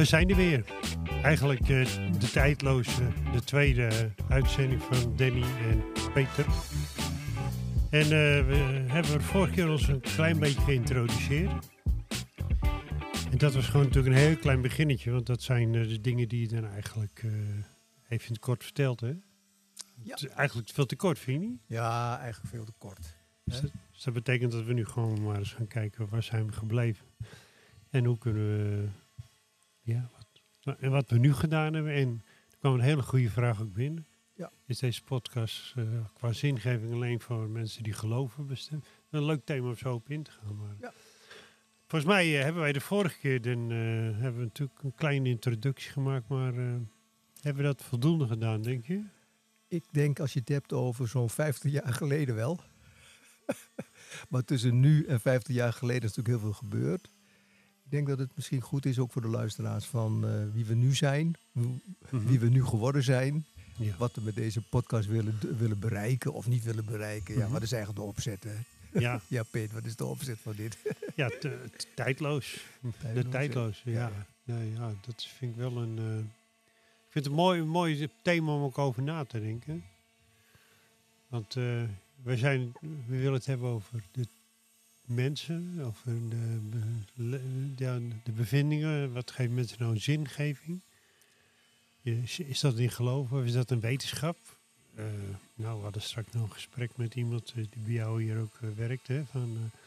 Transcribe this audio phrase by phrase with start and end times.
[0.00, 0.79] We zijn er weer.
[1.22, 1.84] Eigenlijk eh,
[2.18, 5.82] de tijdloze, de tweede uitzending van Danny en
[6.12, 6.46] Peter.
[7.90, 11.68] En eh, we hebben er vorige keer ons een klein beetje geïntroduceerd.
[13.30, 16.28] En dat was gewoon natuurlijk een heel klein beginnetje, want dat zijn eh, de dingen
[16.28, 17.24] die je dan eigenlijk
[18.08, 19.00] even in het kort vertelt.
[19.00, 19.08] Hè?
[19.08, 19.14] Ja.
[20.02, 21.60] Het is eigenlijk veel te kort, vind je niet?
[21.66, 23.16] Ja, eigenlijk veel te kort.
[23.44, 26.46] Dus dat, dus dat betekent dat we nu gewoon maar eens gaan kijken waar zijn
[26.46, 27.06] we gebleven.
[27.90, 28.88] En hoe kunnen we,
[29.80, 30.10] ja,
[30.64, 31.92] en wat we nu gedaan hebben.
[31.92, 34.06] En er kwam een hele goede vraag ook binnen.
[34.34, 34.52] Ja.
[34.66, 38.86] Is deze podcast eh, qua zingeving alleen voor mensen die geloven bestemd?
[39.10, 40.56] Een leuk thema om zo op in te gaan.
[40.56, 40.92] Maar Ja.
[41.86, 43.76] Volgens mij eh, hebben wij de vorige keer dan, eh,
[44.20, 46.28] hebben we natuurlijk een kleine introductie gemaakt.
[46.28, 46.52] Maar
[47.40, 49.04] hebben we dat voldoende gedaan, denk je?
[49.68, 52.60] Ik denk als je het hebt over zo'n 50 jaar geleden wel.
[54.30, 57.10] maar tussen nu en 50 jaar geleden is natuurlijk heel veel gebeurd.
[57.90, 60.74] Ik denk dat het misschien goed is ook voor de luisteraars van eh, wie we
[60.74, 63.46] nu zijn, hoe- wie we nu geworden zijn,
[63.76, 63.96] Ja.
[63.96, 67.34] wat we met deze podcast willen, willen bereiken of niet willen bereiken.
[67.34, 67.52] Ja, Mhm.
[67.52, 68.44] wat is eigenlijk de opzet?
[68.44, 68.54] Hè?
[69.00, 70.76] Ja, Ja, Peter, wat is de opzet van dit?
[71.16, 71.30] ja
[71.94, 72.64] tijdloos.
[73.14, 73.92] De Tijdloos, ja.
[73.92, 74.26] Ja.
[74.44, 75.98] Nee, ja, dat vind ik wel een.
[75.98, 79.84] eh, ik vind het een mooi, een mooi thema om ook over na te denken.
[81.28, 81.54] Want
[82.22, 84.26] wij zijn, we willen het hebben over de
[85.10, 86.12] mensen, over
[87.14, 87.40] de,
[87.76, 89.12] ja, de bevindingen.
[89.12, 90.80] Wat geeft mensen nou een zingeving?
[92.02, 94.36] Is, is dat in geloof of is dat een wetenschap?
[94.94, 95.04] Eh,
[95.54, 98.58] nou, we hadden straks nog een gesprek met iemand eh, die bij jou hier ook
[98.62, 99.08] eh, werkt.
[99.08, 99.78] Hè, van, eh,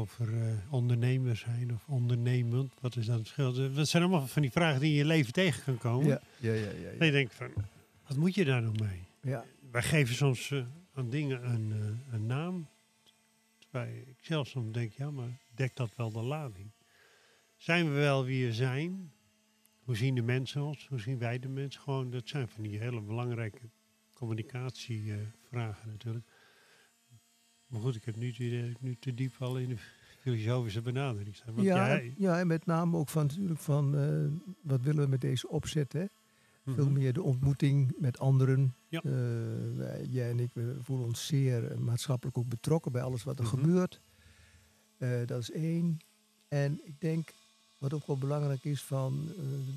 [0.00, 2.72] over eh, ondernemer zijn of ondernemend.
[2.80, 3.64] Wat is dan het verschil?
[3.68, 6.08] Eh, Dat zijn allemaal van die vragen die je in je leven tegen kan komen.
[6.08, 6.20] Ja,
[6.52, 6.52] ja,
[6.98, 7.04] ja.
[7.04, 7.48] je denkt van,
[8.06, 9.02] wat moet je daar nou mee?
[9.22, 9.44] ja.
[9.70, 10.62] Wij geven soms eh,
[10.94, 12.68] aan dingen een, eh, een naam.
[14.20, 16.70] Zelf soms denk, ja, maar dekt dat wel de lading?
[17.56, 19.12] Zijn we wel wie we zijn?
[19.82, 20.86] Hoe zien de mensen ons?
[20.88, 21.80] Hoe zien wij de mensen?
[21.80, 23.68] Gewoon, dat zijn van die hele belangrijke
[24.14, 26.26] communicatievragen natuurlijk.
[27.66, 28.34] Maar goed, ik heb nu
[28.80, 29.76] nu te diep al in de
[30.20, 31.52] filosofische benadering sta.
[31.52, 34.26] Want Ja, jij- ja, en met name ook van natuurlijk van eh,
[34.62, 36.04] wat willen we met deze opzet, hè?
[36.74, 36.92] Veel Mhm.
[36.92, 38.74] meer de ontmoeting met anderen.
[38.88, 39.00] Ja.
[39.04, 39.10] Eh,
[39.76, 43.38] wij- jij en ik we voelen ons zeer eh, maatschappelijk ook betrokken bij alles wat
[43.38, 43.54] er Mhm.
[43.56, 44.00] gebeurt.
[44.98, 46.00] Eh, dat is één.
[46.48, 47.32] En ik denk,
[47.78, 49.26] wat ook wel belangrijk is van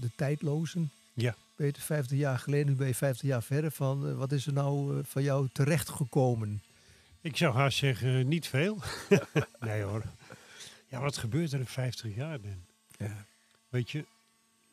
[0.01, 0.91] de tijdlozen.
[1.13, 1.35] Ja.
[1.56, 3.72] Peter, 50 jaar geleden, nu ben je 50 jaar verder.
[3.72, 6.62] Van, wat is er nou van jou terechtgekomen?
[7.22, 8.78] Ik zou haast zeggen, niet veel.
[9.59, 10.03] nee hoor.
[10.88, 12.63] Ja, wat gebeurt er in 50 jaar dan?
[12.97, 13.25] Ja.
[13.69, 14.06] Weet je,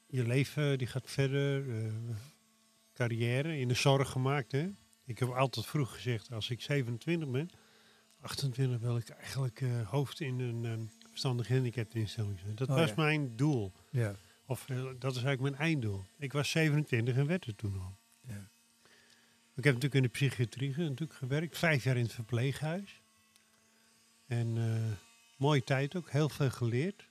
[0.09, 1.77] je leven die gaat verder.
[1.85, 1.93] eh,
[2.95, 4.53] carrière in de zorg gemaakt.
[4.53, 4.71] Hè?
[5.05, 7.51] Ik heb altijd vroeg gezegd, als ik 27 ben,
[8.21, 12.55] 28 wil ik eigenlijk eh, hoofd in een eh, verstandig handicapinstelling zijn.
[12.55, 12.95] Dat Oh, was ja.
[12.97, 13.73] mijn doel.
[13.91, 14.15] Ja.
[14.47, 14.65] Of
[14.99, 16.05] dat is eigenlijk mijn einddoel.
[16.19, 17.97] Ik was 27 en werd er toen al.
[18.27, 18.49] Ja.
[19.55, 21.59] Ik heb natuurlijk in de psychiatrie natuurlijk gewerkt.
[21.59, 23.03] Vijf jaar in het verpleeghuis.
[24.27, 24.57] En
[25.37, 26.11] mooie tijd ook.
[26.11, 27.08] Heel veel geleerd.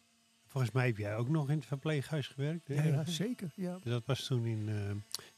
[0.47, 2.67] Volgens mij heb jij ook nog in het verpleeghuis gewerkt.
[2.67, 2.87] hè?
[2.89, 3.51] Ja, zeker.
[3.55, 3.79] Ja.
[3.83, 4.75] Dat was toen in eh,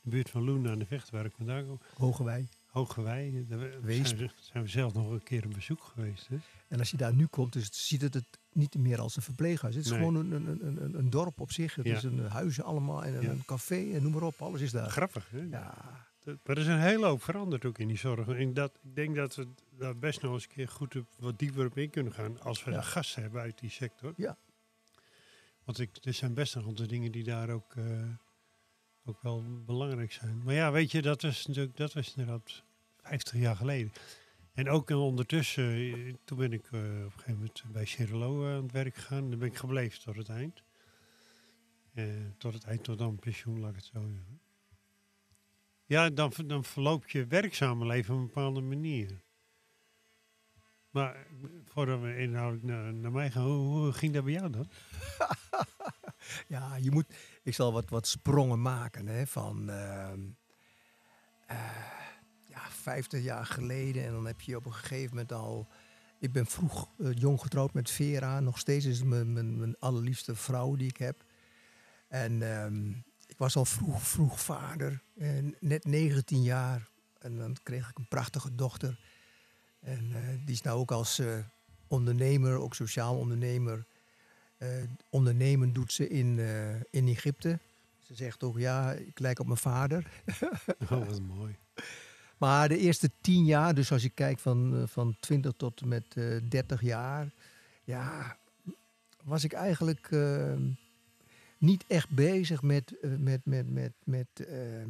[0.02, 1.80] de buurt van Loen aan de Vecht, waar ik vandaan kom.
[1.94, 2.48] Hogewij.
[2.66, 3.46] Hogewij.
[3.48, 6.28] Daar zijn, we- zijn we zelf nog een keer op bezoek geweest.
[6.28, 6.38] Hè?
[6.68, 9.76] En als je daar nu komt, dus ziet het het niet meer als een verpleeghuis.
[9.76, 10.00] Het is Nee.
[10.00, 11.76] gewoon een, een, een, een, een dorp op zich.
[11.76, 11.96] Het Ja.
[11.96, 13.30] is een huizen allemaal en een, Ja.
[13.30, 14.42] een café en noem maar op.
[14.42, 14.90] Alles is daar.
[14.90, 15.42] Grappig, hè?
[15.52, 15.74] Ja,
[16.24, 18.28] Dat- Maar er is een hele hoop veranderd ook in die zorg.
[18.28, 19.48] En dat, ik denk dat we
[19.78, 22.42] daar best nog eens een keer goed op, wat dieper op in kunnen gaan.
[22.42, 22.78] Als we Ja.
[22.78, 24.14] een gast hebben uit die sector.
[24.16, 24.38] Ja.
[25.70, 28.10] Want ik, er zijn best nog aantal dingen die daar ook, eh,
[29.06, 30.44] ook wel belangrijk zijn.
[30.44, 32.64] Maar ja, weet je, dat was natuurlijk, dat was inderdaad
[33.02, 33.92] 50 jaar geleden.
[34.54, 38.64] En ook eh, ondertussen, eh, toen ben ik op een gegeven moment bij Cirilo aan
[38.64, 39.30] het werk gegaan.
[39.30, 40.64] Daar ben ik gebleven tot het eind.
[42.38, 44.10] Tot het eind, tot dan pensioen, laat ik het zo.
[45.86, 49.22] Ja, dan, dan verloopt je werkzame leven op een bepaalde manier.
[51.00, 51.10] Eh,
[51.66, 54.70] voordat we inhoudelijk naar, mij gaan, hoe, ging dat bij jou dan?
[56.48, 57.06] ja je moet,
[57.44, 61.58] ik zal wat, wat sprongen maken hè, van eh,
[62.48, 64.06] ja, 50 jaar geleden.
[64.06, 65.68] En dan heb je op een gegeven moment al...
[66.20, 68.40] Ik ben vroeg eh, jong getrouwd met Vera.
[68.40, 71.24] Nog steeds is het mijn, mijn, mijn allerliefste vrouw die ik heb.
[72.08, 72.90] En ehm,
[73.26, 75.04] ik was al vroeg, vroeg vader.
[75.18, 76.90] En net 19 jaar.
[77.20, 79.00] En dan kreeg ik een prachtige dochter.
[79.80, 81.38] En eh, die is nou ook als eh,
[81.88, 83.86] ondernemer, ook sociaal ondernemer.
[84.58, 84.68] eh,
[85.10, 86.40] ondernemen doet ze in,
[86.90, 87.60] in Egypte.
[88.00, 90.08] Ze zegt ook, ja, ik lijk op mijn vader.
[90.92, 91.56] Oh, wat mooi.
[92.38, 96.06] Maar de eerste tien jaar, dus als je kijkt van, van 20 tot en met
[96.16, 97.32] eh 30 jaar,
[97.84, 98.38] ja,
[99.24, 100.54] was ik eigenlijk eh,
[101.58, 104.90] niet echt bezig met, met, met, met, met ehm,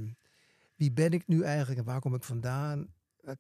[0.76, 2.88] wie ben ik nu eigenlijk en waar kom ik vandaan.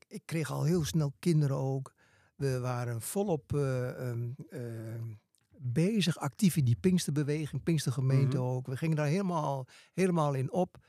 [0.08, 1.94] Ik, kreeg al heel snel kinderen ook.
[2.36, 5.14] We waren volop eh, ehm, ehm,
[5.58, 8.46] bezig, actief in die Pinksterbeweging, Pinkstergemeente Mhm.
[8.46, 8.68] ook.
[8.68, 10.88] We gingen daar helemaal, helemaal in op.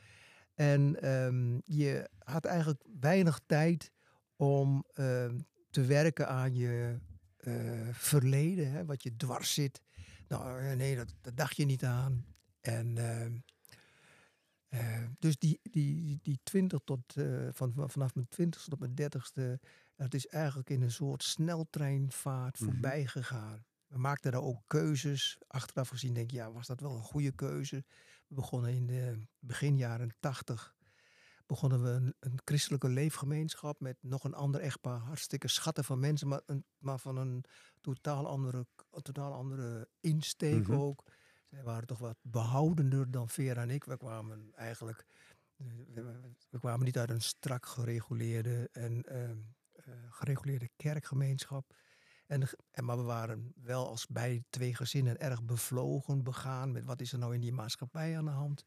[0.54, 3.92] En ehm, je had eigenlijk weinig tijd
[4.36, 4.84] om
[5.70, 6.98] te werken aan je
[7.36, 9.80] eh, verleden, hè, wat je dwars zit.
[10.28, 12.24] Nou, nee, dat, dat dacht je niet aan.
[12.60, 12.94] En
[14.70, 18.94] eh, dus die, die, die 20 tot, eh, van, van- vanaf mijn 20 tot mijn
[18.94, 19.60] 30ste,
[19.96, 22.70] dat is eigenlijk in een soort sneltreinvaart Mhm.
[22.70, 23.64] voorbij gegaan.
[23.86, 25.38] We maakten daar ook keuzes.
[25.46, 27.84] Achteraf gezien denk ik, ja, was dat wel een goede keuze?
[28.28, 30.74] We begonnen in de begin jaren 80
[31.46, 34.98] begonnen we een, een christelijke leefgemeenschap met nog een ander echtpaar.
[34.98, 37.44] Hartstikke schatten van mensen, maar, een, maar van een
[37.80, 40.72] totaal andere, een totaal andere insteek Mhm.
[40.78, 41.12] ook.
[41.50, 43.84] Zij waren toch wat behoudender dan Vera en ik.
[43.84, 45.06] We kwamen eigenlijk
[45.56, 45.66] eh,
[46.50, 49.38] we, kwamen niet uit een strak gereguleerde en ehm,
[49.72, 51.74] eh, gereguleerde kerkgemeenschap.
[52.26, 57.00] En, en, maar we waren wel als bij twee gezinnen erg bevlogen, begaan met wat
[57.00, 58.66] is er nou in die maatschappij aan de hand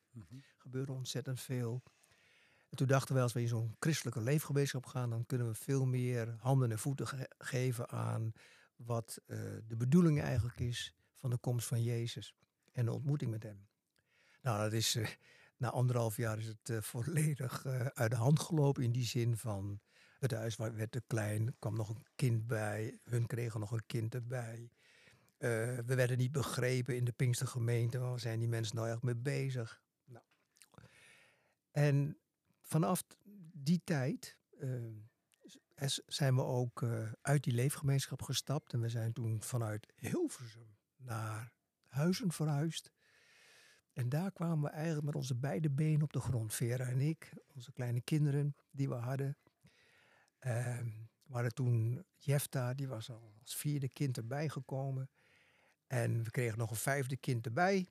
[0.58, 1.84] gebeurde ontzettend veel.
[2.70, 5.86] En toen dachten we, als we in zo'n christelijke leefgemeenschap gaan, dan kunnen we veel
[5.86, 8.32] meer handen en voeten ge- geven aan
[8.76, 9.38] wat eh,
[9.68, 12.34] de bedoeling eigenlijk is van de komst van Jezus
[12.74, 13.68] en de ontmoeting met hem.
[14.42, 15.08] Nou, dat is, eh,
[15.58, 19.38] na anderhalf jaar is het eh, volledig eh, uit de hand gelopen in die zin
[19.38, 19.82] van
[20.20, 24.14] het huis werd te klein, kwam nog een kind bij, hun kregen nog een kind
[24.14, 24.72] erbij.
[25.38, 29.82] We werden niet begrepen in de Pinkstergemeente, waar zijn die mensen nou echt mee bezig?
[30.06, 30.26] Nou.
[31.72, 32.18] En
[32.62, 33.04] vanaf
[33.54, 34.38] die tijd
[36.06, 36.84] zijn we ook
[37.22, 38.74] uit die leefgemeenschap gestapt.
[38.74, 41.54] En we zijn toen vanuit Hilversum naar
[41.94, 42.92] Huizen verhuisd.
[43.94, 46.54] En daar kwamen we eigenlijk met onze beide benen op de grond.
[46.54, 49.38] Vera en ik, onze kleine kinderen die we hadden.
[50.40, 50.90] Ehm,
[51.24, 55.10] we hadden toen Jefta, die was al als vierde kind erbij gekomen.
[55.88, 57.90] En we kregen nog een vijfde kind erbij.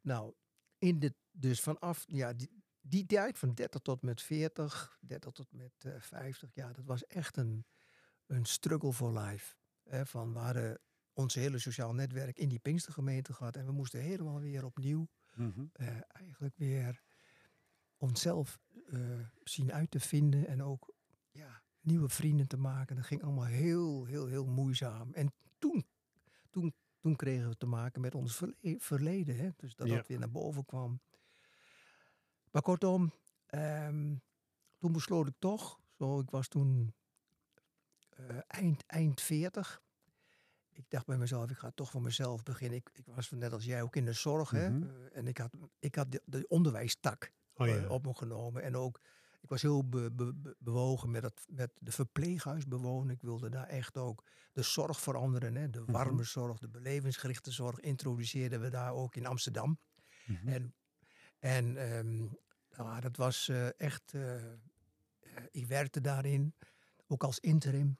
[0.00, 0.34] Nou,
[0.78, 5.52] in de, dus vanaf ja, die, die tijd van 30 tot met 40, 30 tot
[5.52, 7.66] met eh 50, ja, dat was echt een,
[8.26, 9.54] een struggle for life.
[10.04, 10.80] Van we hadden
[11.20, 15.64] ons hele sociaal netwerk in die Pinkstergemeente gehad en we moesten helemaal weer opnieuw Mhm.
[15.72, 17.02] eh, eigenlijk weer
[17.96, 19.00] onszelf eh,
[19.44, 20.94] zien uit te vinden en ook
[21.30, 22.96] ja, nieuwe vrienden te maken.
[22.96, 25.12] Dat ging allemaal heel, heel, heel moeizaam.
[25.12, 25.86] En toen,
[26.50, 29.36] toen, toen kregen we te maken met ons verle- verleden.
[29.36, 29.48] Hè?
[29.56, 29.96] Dus dat Ja.
[29.96, 31.00] dat weer naar boven kwam.
[32.50, 33.12] Maar kortom,
[33.46, 34.14] ehm,
[34.78, 36.94] toen besloot ik toch, zo, ik was toen
[38.10, 39.82] eh, eind, eind 40.
[40.80, 42.78] Ik dacht bij mezelf, ik ga toch voor mezelf beginnen.
[42.78, 44.50] Ik, ik was net als jij ook in de zorg.
[44.50, 44.70] hè?
[44.70, 44.82] Mhm.
[44.88, 47.88] Eh, en ik had, ik had de, de onderwijstak Oh eh, ja.
[47.88, 48.62] op me genomen.
[48.62, 49.00] En ook,
[49.40, 53.14] ik was heel be- be- be- bewogen met, het, met de verpleeghuis bewonen.
[53.14, 55.54] Ik wilde daar echt ook de zorg veranderen.
[55.54, 55.70] Hè?
[55.70, 55.92] De Mhm.
[55.92, 59.78] warme zorg, de belevingsgerichte zorg introduceerden we daar ook in Amsterdam.
[60.26, 60.48] Mhm.
[60.48, 60.74] En,
[61.38, 62.16] en ehm,
[62.76, 64.14] nou, dat was eh, echt,
[65.50, 66.54] ik werkte daarin,
[67.06, 67.98] ook als interim.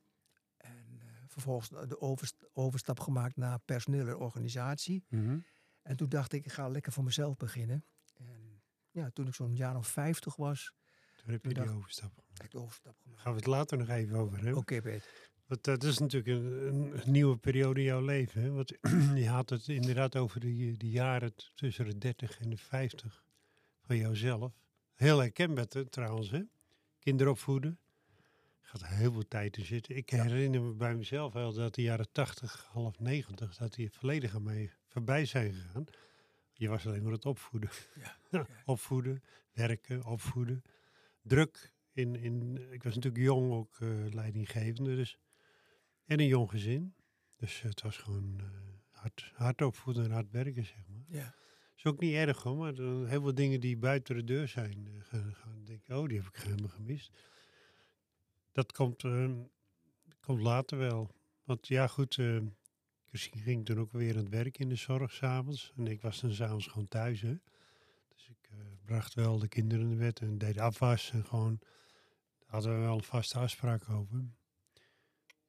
[1.31, 5.05] En eh, vervolgens de overst- overstap gemaakt naar personele organisatie.
[5.09, 5.39] Mhm.
[5.83, 7.85] En toen dacht ik, ik ga lekker voor mezelf beginnen.
[8.17, 10.75] En ja, toen ik zo'n jaar of 50 was,
[11.23, 12.53] Toen heb je die overstap gemaakt.
[12.53, 13.21] de overstap gemaakt.
[13.23, 14.57] Gaan we het later nog even over hebben.
[14.57, 15.29] Oké, Peter.
[15.47, 18.43] Want dat is natuurlijk een, een nieuwe periode in jouw leven.
[18.43, 18.51] Hè?
[18.51, 18.73] Want
[19.25, 23.25] je had het inderdaad over die, die jaren tussen de 30 en de 50
[23.81, 24.53] van jouzelf.
[24.95, 26.43] Heel herkenbaar trouwens, hè?
[26.99, 27.79] Kinderen opvoeden.
[28.71, 29.97] Gaat heel veel tijd in zitten.
[29.97, 34.35] Ik herinner me bij mezelf wel dat de jaren 80, half 90, dat die volledig
[34.35, 35.85] aan mij voorbij zijn gegaan.
[36.53, 37.71] Je was alleen maar het opvoeden.
[37.95, 39.23] Ja, Ja, opvoeden,
[39.53, 40.63] werken, opvoeden.
[41.23, 41.73] Druk.
[41.93, 44.97] In, in, ik was natuurlijk jong, ook eh, leidinggevende.
[44.97, 45.19] Dus,
[46.05, 46.95] en een jong gezin.
[47.37, 48.47] Dus het was gewoon eh,
[48.91, 51.05] hard, hard opvoeden en hard werken, zeg maar.
[51.09, 51.35] Ja.
[51.77, 54.87] is ook niet erg hoor, maar dan heel veel dingen die buiten de deur zijn.
[54.87, 57.11] eh, gaan, gaan denken, oh, die heb ik helemaal gemist.
[58.61, 59.31] Dat komt, eh,
[60.21, 61.11] komt later wel.
[61.45, 62.39] Want ja, goed, eh
[63.07, 65.73] Christine ging toen ook weer aan het werk in de zorg s'avonds.
[65.77, 67.35] En ik was dan s'avonds gewoon thuis, hè.
[68.09, 71.59] Dus ik eh, bracht wel de kinderen in de bed en deed afwas en gewoon,
[72.39, 74.25] daar hadden we wel een vaste afspraak over.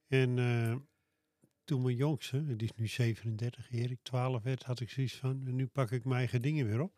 [0.08, 0.75] En eh,
[1.63, 5.68] toen mijn jongste, die is nu 37, Erik 12 werd, had ik zoiets van, nu
[5.68, 6.94] pak ik mijn eigen dingen weer op.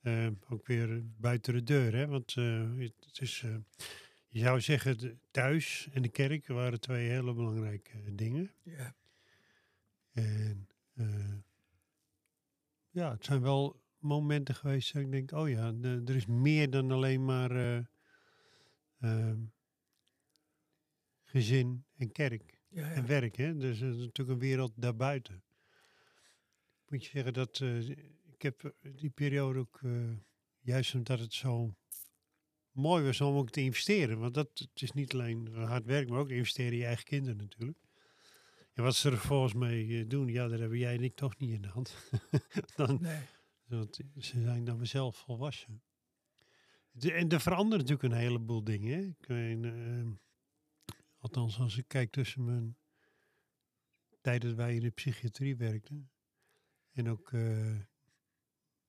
[0.00, 3.44] Eh, ook weer buiten de deur, hè, want eh, het is,
[4.32, 8.52] je zou zeggen, de- thuis en de kerk waren twee hele belangrijke dingen.
[8.62, 8.94] Ja.
[10.10, 11.34] En eh,
[12.90, 16.70] ja, het zijn wel momenten geweest dat ik denk, oh ja, de- er is meer
[16.70, 17.84] dan alleen maar eh,
[19.00, 19.40] ehm,
[21.24, 23.36] gezin en kerk Ja, en werk.
[23.36, 23.56] Hè?
[23.56, 25.42] Dus er is natuurlijk een wereld daarbuiten.
[26.88, 27.88] Moet je zeggen dat eh,
[28.32, 30.16] ik heb eh, die periode ook, eh,
[30.60, 31.74] juist omdat het zo
[32.72, 34.18] mooi was om ook te investeren.
[34.18, 37.36] Want dat het is niet alleen hard werk, maar ook investeren in je eigen kinderen
[37.36, 37.78] natuurlijk.
[38.72, 41.38] En wat ze er volgens mij eh, doen, ja, daar hebben jij en ik toch
[41.38, 41.96] niet in de hand.
[42.76, 43.22] dan, Nee.
[43.64, 45.82] want ze zijn dan zelf volwassen.
[46.90, 48.98] De, en er veranderen natuurlijk een heleboel dingen.
[48.98, 49.04] Hè?
[49.04, 50.12] Ik ehm,
[51.18, 52.76] althans, als ik kijk tussen mijn
[54.20, 56.10] tijd dat wij in de psychiatrie werkten.
[56.92, 57.78] En ook eh,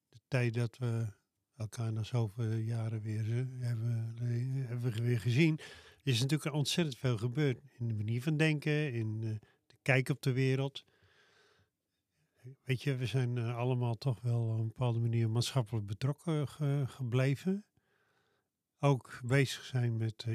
[0.10, 1.14] de tijd dat we
[1.56, 5.60] elkaar na zoveel jaren weer eh, hebben, eh, hebben we weer gezien.
[6.04, 7.62] Is natuurlijk ontzettend veel gebeurd.
[7.78, 9.30] In de manier van denken, in eh,
[9.68, 10.86] de kijk op de wereld.
[12.64, 17.66] Weet je, we zijn allemaal toch wel op een bepaalde manier maatschappelijk betrokken ge- gebleven.
[18.80, 20.26] Ook bezig zijn met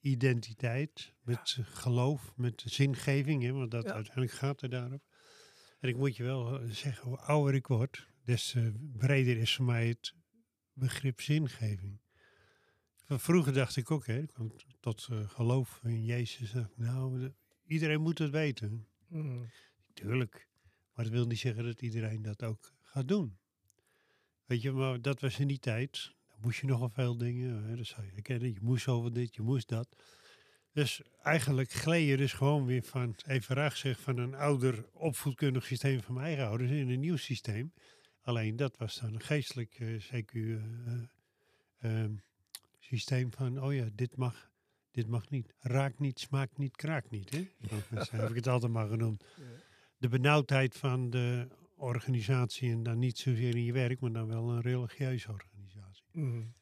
[0.00, 3.92] identiteit, met geloof, met zingeving, hè, want dat Ja.
[3.92, 5.02] uiteindelijk gaat er daarop.
[5.80, 8.66] En ik moet je wel zeggen, hoe ouder ik word, des eh,
[8.96, 10.14] breder is voor mij het
[10.72, 11.98] begrip zingeving.
[13.06, 16.54] Vroeger dacht ik ook, hè, ik kwam tot eh, geloof in Jezus.
[16.76, 17.34] Nou, de-
[17.66, 18.86] iedereen moet het weten.
[19.08, 19.50] Mm.
[19.94, 20.48] Tuurlijk.
[20.94, 23.36] Maar dat wil niet zeggen dat iedereen dat ook gaat doen.
[24.44, 26.12] Weet je, maar dat was in die tijd.
[26.28, 27.64] Dan moest je nogal veel dingen.
[27.64, 28.52] Hè, dat zou je herkennen.
[28.52, 29.96] Je moest over dit, je moest dat.
[30.72, 35.66] Dus eigenlijk gleed je dus gewoon weer van, even raar gezegd, van een ouder opvoedkundig
[35.66, 37.72] systeem van mijn eigen ouders in een nieuw systeem.
[38.24, 41.02] Alleen dat was dan een geestelijk eh, CQ eh, eh,
[41.78, 42.12] ehm,
[42.78, 44.50] systeem van, oh ja, dit mag,
[44.90, 45.54] dit mag niet.
[45.60, 47.30] Raakt niet, smaakt niet, kraakt niet.
[47.30, 47.48] Hè?
[48.04, 49.24] Zo heb ik het altijd maar genoemd
[50.04, 54.50] de benauwdheid van de organisatie en dan niet zozeer in je werk, maar dan wel
[54.50, 56.04] een religieuze organisatie.
[56.12, 56.54] Mm.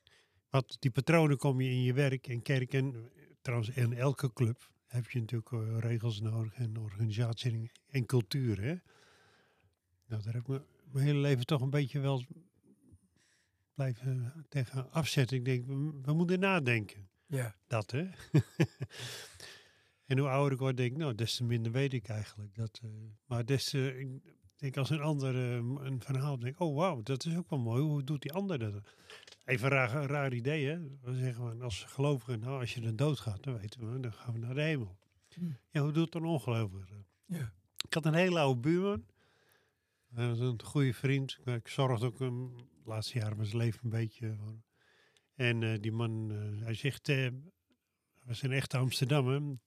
[0.50, 4.70] Want die patronen kom je in je werk en kerk en trouwens in elke club
[4.86, 8.60] heb je natuurlijk regels nodig en organisatie en, en cultuur.
[8.60, 8.74] Hè?
[10.06, 12.24] Nou, daar heb ik me- mijn hele leven toch een beetje wel
[13.74, 15.36] blijven tegen afzetten.
[15.36, 17.08] Ik denk, we, we moeten nadenken.
[17.26, 17.54] Ja.
[17.66, 18.08] Dat, hè?
[20.06, 22.54] en hoe ouder ik word, denk ik, nou, des te minder weet ik eigenlijk.
[22.54, 22.90] Dat, eh,
[23.26, 27.24] maar des te, ik denk als een ander eh, een verhaal, denk oh wauw, dat
[27.24, 27.82] is ook wel mooi.
[27.82, 28.94] Hoe doet die ander dat?
[29.44, 30.80] Even een raar, raar idee, hè?
[31.02, 34.32] We zeggen van, als gelovigen, nou, als je dan doodgaat, dan weten we, dan gaan
[34.32, 34.98] we naar de hemel.
[35.34, 35.58] Hmm.
[35.70, 37.04] Ja, hoe doet een ongelovige?
[37.26, 37.52] Ja.
[37.86, 39.04] Ik had een hele oude buurman.
[40.14, 41.38] Hij was een goede vriend.
[41.44, 44.36] Ik- Ik zorgde ook hem de laatste jaren van zijn leven een beetje.
[45.34, 47.32] En eh, die man, eh, hij zegt, hij
[48.24, 49.58] was een echte Amsterdammer.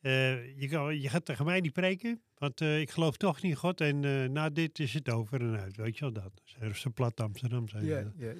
[0.00, 3.80] Je, kan, je gaat tegen mij niet preken, want ik geloof toch niet in God.
[3.80, 4.00] En
[4.32, 6.42] na dit is het over en uit, weet je wel dat.
[6.58, 7.64] Dat is zo plat Amsterdam.
[7.70, 8.12] Hij Ja, dat.
[8.16, 8.34] ja, ja.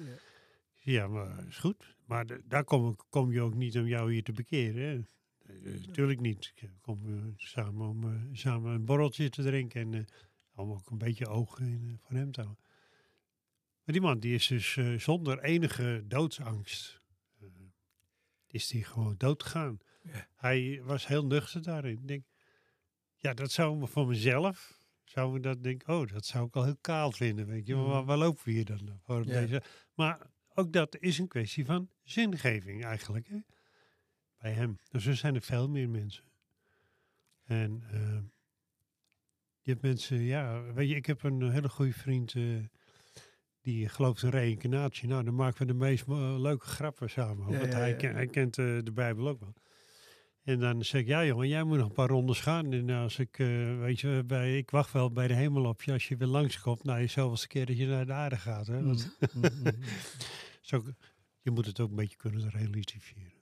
[0.81, 1.95] Ja, maar is goed.
[2.05, 4.81] Maar de- daar kom, kom je ook niet om jou hier te bekeren.
[4.89, 4.99] Hè?
[5.85, 6.51] Natuurlijk niet.
[6.55, 10.05] Ik kom samen om samen een borreltje te drinken en
[10.59, 12.63] om ook een beetje ogen in, eh, voor hem te houden.
[13.83, 17.01] Maar die man die is dus eh, zonder enige doodsangst,
[17.39, 17.47] eh,
[18.47, 19.77] is die gewoon doodgegaan.
[20.03, 20.27] Ja.
[20.35, 21.97] Hij was heel nuchter daarin.
[21.97, 22.25] Ik denk,
[23.15, 26.63] ja, dat zou me voor mezelf, zou we dat denken, oh, dat zou ik al
[26.63, 27.75] heel kaal vinden, weet je.
[27.75, 27.91] Maar Mhm.
[27.91, 29.25] waar, waar lopen we hier dan voor?
[29.25, 29.39] Ja.
[29.39, 29.63] Deze?
[29.93, 33.39] Maar ook dat is een kwestie van zingeving eigenlijk, hè?
[34.37, 34.79] bij hem.
[34.89, 36.23] Dus er zijn er veel meer mensen.
[37.43, 37.83] En
[39.69, 42.43] je hebt mensen, ja, weet je, ik heb een hele goede vriend eh,
[43.61, 45.07] die gelooft in reïncarnatie.
[45.07, 46.07] Nou, dan maken we de meest
[46.37, 47.51] leuke grappen samen.
[47.51, 49.53] Ja, want ja, hij, ken- hij kent eh, de Bijbel ook wel.
[50.43, 52.71] En dan zeg ik, ja jongen, jij moet nog een paar rondes gaan.
[52.73, 55.91] En als ik, eh, weet je, bij, ik wacht wel bij de hemel op je
[55.91, 56.83] als je weer langskomt.
[56.83, 58.67] Nou, je zoveelste keer dat je naar de aarde gaat.
[58.67, 58.83] Hè?
[58.83, 59.71] Want Mm, mm, mm.
[60.61, 60.83] zo,
[61.41, 63.33] je moet het ook een beetje kunnen relativeren.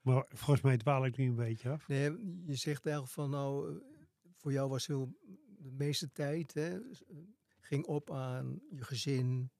[0.00, 1.88] Maar volgens mij dwaal ik nu een beetje af.
[1.88, 2.10] Nee,
[2.46, 3.76] je zegt eigenlijk van nou, eh,
[4.36, 5.14] voor jou was heel
[5.58, 7.16] de meeste tijd hè, eh,
[7.60, 9.50] ging op aan je gezin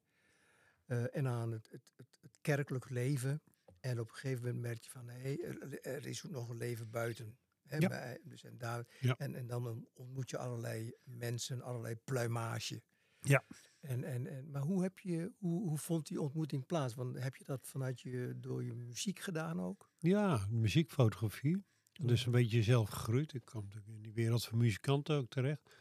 [0.85, 3.43] eh, en aan het, het, het, het kerkelijk leven.
[3.81, 6.57] En op een gegeven moment merk je van hé, er, er is ook nog een
[6.57, 7.39] leven buiten.
[7.67, 7.89] Hè, Ja.
[7.89, 9.17] bij- dus en, daar, Ja.
[9.19, 12.83] en, en dan ontmoet je allerlei mensen, allerlei pluimage.
[13.21, 13.45] Ja.
[13.81, 16.95] En, en, en, maar hoe, heb je, hoe, hoe vond die ontmoeting plaats?
[16.95, 19.91] Want heb je dat vanuit je, door je muziek gedaan ook?
[19.99, 21.65] Ja, muziekfotografie.
[21.93, 23.35] Dus een beetje zelf gegroeid.
[23.35, 25.77] Ik kwam natuurlijk in die wereld van muzikanten ook terecht.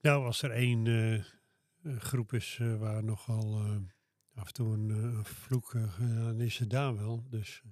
[0.00, 3.76] Nou, als er één eh, groep is uh, waar nogal uh,
[4.34, 7.26] af en toe een, vloek gedaan is, het daar wel.
[7.30, 7.62] Dus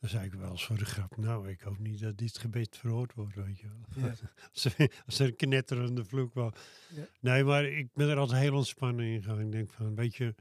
[0.00, 2.76] dan zei ik wel eens voor de grap, nou, ik hoop niet dat dit gebed
[2.76, 4.04] verhoord wordt, weet je wel.
[4.04, 4.14] Ja.
[4.52, 6.52] als, er, als er een knetterende vloek was.
[6.94, 7.06] Ja.
[7.20, 9.40] Nee, maar ik ben er altijd heel ontspannen in gegaan.
[9.40, 10.34] Ik denk van, weet je,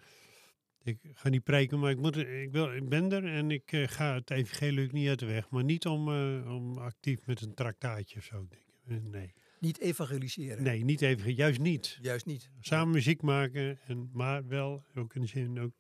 [0.83, 3.87] ik ga niet preken, maar ik, moet, ik, wil, ik ben er en ik uh,
[3.87, 5.49] ga het evangelie niet uit de weg.
[5.49, 9.03] Maar niet om, uh, om actief met een traktaatje of zo, denk ik.
[9.03, 9.33] Nee.
[9.59, 10.63] Niet evangeliseren?
[10.63, 11.35] Nee, niet evangeliseren.
[11.35, 11.97] Juist niet.
[12.01, 12.49] Juist niet.
[12.59, 15.73] Samen muziek maken, en, maar wel, ook in de zin, ook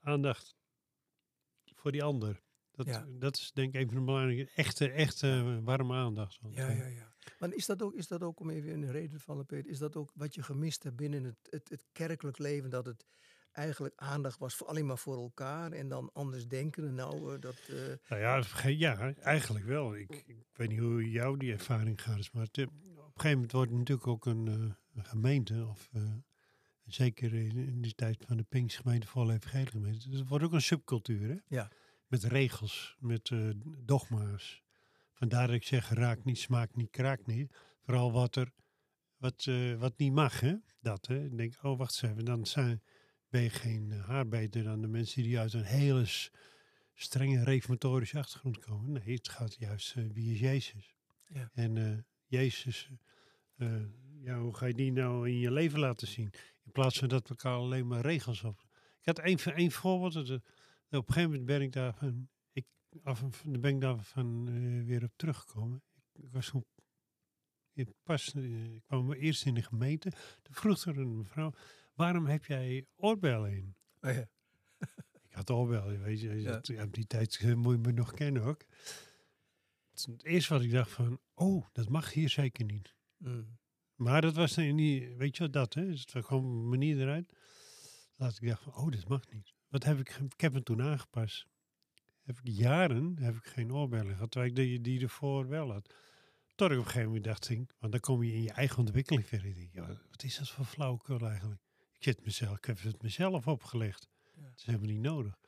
[0.00, 0.56] aandacht
[1.74, 2.42] voor die ander.
[2.72, 3.06] Dat, ja.
[3.18, 6.38] dat is denk ik een van de belangrijke, echte, echte warme aandacht.
[6.50, 7.14] Ja, ja, ja.
[7.38, 9.70] Maar is dat ook, is dat ook om even in de reden te vallen, Peter,
[9.70, 12.70] is dat ook wat je gemist hebt binnen het, het, het kerkelijk leven?
[12.70, 13.06] Dat het
[13.60, 16.94] eigenlijk aandacht was voor alleen maar voor elkaar en dan anders denken.
[16.94, 17.76] Nou, uh, dat, uh...
[18.08, 19.96] nou ja, ja, eigenlijk wel.
[19.96, 23.52] Ik, ik, weet niet hoe jou die ervaring gaat, maar het, op een gegeven moment
[23.52, 25.90] wordt het natuurlijk ook een, uh, een gemeente, of
[26.86, 30.08] zeker in, in, die tijd van de Pinkstgemeente, volle evangelie gemeente.
[30.08, 31.36] Dus het wordt ook een subcultuur, hè?
[31.46, 31.70] Ja
[32.10, 33.30] met regels, met
[33.78, 34.62] dogma's.
[35.12, 37.56] Vandaar dat ik zeg, raak niet, smaak niet, kraak niet.
[37.80, 38.52] Vooral wat er,
[39.16, 39.48] wat,
[39.78, 40.54] wat niet mag, hè.
[40.80, 41.24] Dat, hè.
[41.24, 42.82] Ik denk, oh, wacht eens even, dan zijn,
[43.30, 46.04] ben je geen haarbeter dan de mensen die uit een hele
[46.94, 48.92] strenge reformatorische achtergrond komen.
[48.92, 50.94] Nee, het gaat juist, uh, wie is Jezus?
[51.26, 51.50] Ja.
[51.54, 52.90] En Jezus,
[54.20, 56.30] ja, hoe ga je die nou in je leven laten zien?
[56.64, 58.62] In plaats van dat we elkaar alleen maar regels op.
[59.00, 60.28] Ik had één, één voorbeeld, op
[60.90, 62.66] een gegeven moment ben ik daar van, ik,
[63.02, 64.44] af, ben ik daar van
[64.84, 65.82] weer op teruggekomen.
[65.94, 66.64] Ik, ik was zo,
[67.72, 70.10] ik, pas, ik kwam eerst in de gemeente.
[70.42, 71.52] Toen vroeg er een mevrouw,
[72.00, 73.74] waarom heb jij oorbellen in?
[74.02, 74.28] Oh ja.
[75.28, 76.40] ik had oorbellen, weet je.
[76.40, 76.50] Ja.
[76.50, 78.64] Dat, op die tijd uh, moet je me nog kennen ook.
[79.90, 82.94] Het eerste wat ik dacht van, oh, dat mag hier zeker niet.
[83.16, 83.58] Mm.
[83.94, 85.86] Maar dat was niet, weet je wat dat, hè?
[85.86, 87.32] Dus het kwam een manier eruit.
[88.16, 89.54] Dat ik dacht van, oh, dat mag niet.
[89.68, 91.46] Wat heb ik, ik heb hem toen aangepast.
[92.22, 95.94] Heb ik jaren heb ik geen oorbellen gehad, terwijl ik die, die ervoor wel had.
[96.54, 99.26] Tot ik op een gegeven moment dacht, want dan kom je in je eigen ontwikkeling
[99.26, 99.68] verder.
[100.10, 101.68] Wat is dat voor flauwekul eigenlijk?
[102.00, 104.08] Ik, zit mezelf, ik heb het mezelf opgelegd.
[104.34, 104.42] Ja.
[104.42, 105.38] Het is helemaal niet nodig.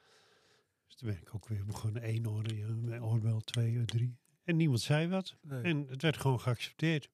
[0.87, 2.03] Dus toen ben ik ook weer begonnen.
[2.03, 4.17] één oor, ja, oorbel, twee, drie.
[4.45, 5.37] En niemand zei wat.
[5.41, 5.62] Nee.
[5.62, 7.11] En het werd gewoon geaccepteerd.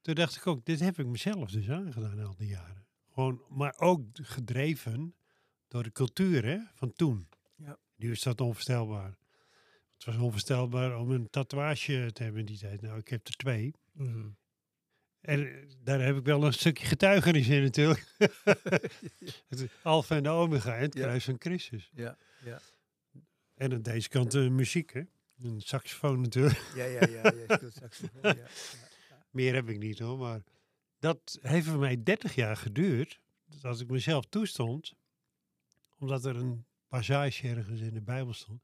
[0.00, 2.86] Toen dacht ik ook, dit heb ik mezelf dus aangedaan al die jaren.
[3.12, 5.14] Gewoon, maar ook gedreven
[5.68, 7.28] door de cultuur hè, van toen.
[7.56, 7.78] Ja.
[7.96, 9.16] Nu is dat onvoorstelbaar.
[9.94, 12.80] Het was onvoorstelbaar om een tatoeage te hebben in die tijd.
[12.80, 13.74] Nou, ik heb er twee.
[13.92, 14.36] Mm -hmm.
[15.24, 18.06] En eh, daar heb ik wel een stukje getuigenis in natuurlijk.
[19.48, 21.90] het alfa en de omega en het kruis van Christus.
[21.94, 22.60] Ja, ja.
[23.54, 25.02] En aan deze kant uh, muziek, hè.
[25.38, 26.72] Een saxofoon natuurlijk.
[26.74, 27.32] Ja, ja, ja.
[27.46, 28.34] ja, saxofoon, ja, ja,
[29.08, 29.26] ja.
[29.30, 30.42] Meer heb ik niet hoor, maar
[30.98, 33.20] dat heeft voor mij 30 jaar geduurd.
[33.44, 34.94] Dat als ik mezelf toestond,
[35.98, 38.62] omdat er een passage ergens in de Bijbel stond,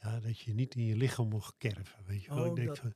[0.00, 2.04] ja, dat je niet in je lichaam mocht kerven.
[2.06, 2.40] Weet je, wel.
[2.44, 2.94] Oh, ik denk dat- van,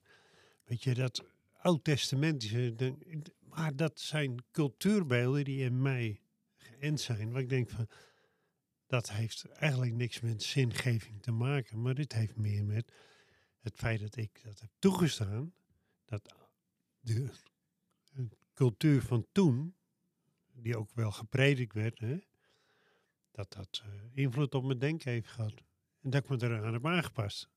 [0.65, 1.25] weet je, dat
[1.65, 2.95] oud-testamentische,
[3.41, 6.21] maar dat zijn cultuurbeelden die in mij
[6.57, 7.33] geënt zijn.
[7.33, 7.89] Waar ik denk van,
[8.87, 12.93] dat heeft eigenlijk niks met zingeving te maken, maar dit heeft meer met
[13.59, 15.55] het feit dat ik dat heb toegestaan,
[16.05, 16.35] dat
[17.01, 17.31] de
[18.55, 19.75] cultuur van toen,
[20.53, 22.19] die ook wel gepredikt werd, hè,
[23.31, 25.63] dat dat eh, invloed op mijn denken heeft gehad.
[26.01, 27.54] En dat ik me eraan heb aangepast.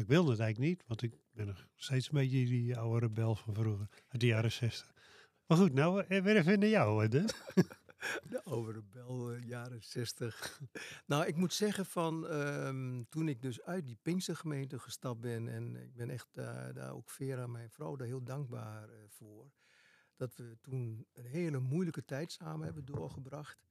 [0.00, 3.34] Ik wilde het eigenlijk niet, want ik ben nog steeds een beetje die oude rebel
[3.34, 4.92] van vroeger, uit de jaren zestig.
[5.46, 7.08] Maar goed, nou, eh, weer even naar jou, hè.
[8.30, 10.60] De oude rebel, eh, jaren 60.
[11.06, 15.76] nou, ik moet zeggen van ehm, toen ik dus uit die Pinkstergemeente gestapt ben en
[15.76, 19.50] ik ben echt eh, daar ook Vera, mijn vrouw, daar heel dankbaar voor.
[20.16, 23.66] Dat we toen een hele moeilijke tijd samen hebben doorgebracht.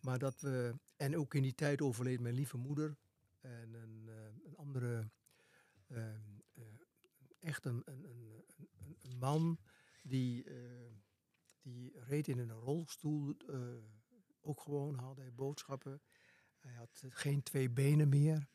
[0.00, 2.96] Maar dat we, en ook in die tijd overleed mijn lieve moeder
[3.40, 4.08] en een,
[4.44, 5.10] een andere,
[7.40, 9.58] echt een, een, een, een, man
[10.02, 10.54] die, eh,
[11.62, 13.58] die reed in een rolstoel, eh,
[14.40, 16.00] ook gewoon haalde hij boodschappen.
[16.58, 18.48] Hij had geen twee benen meer.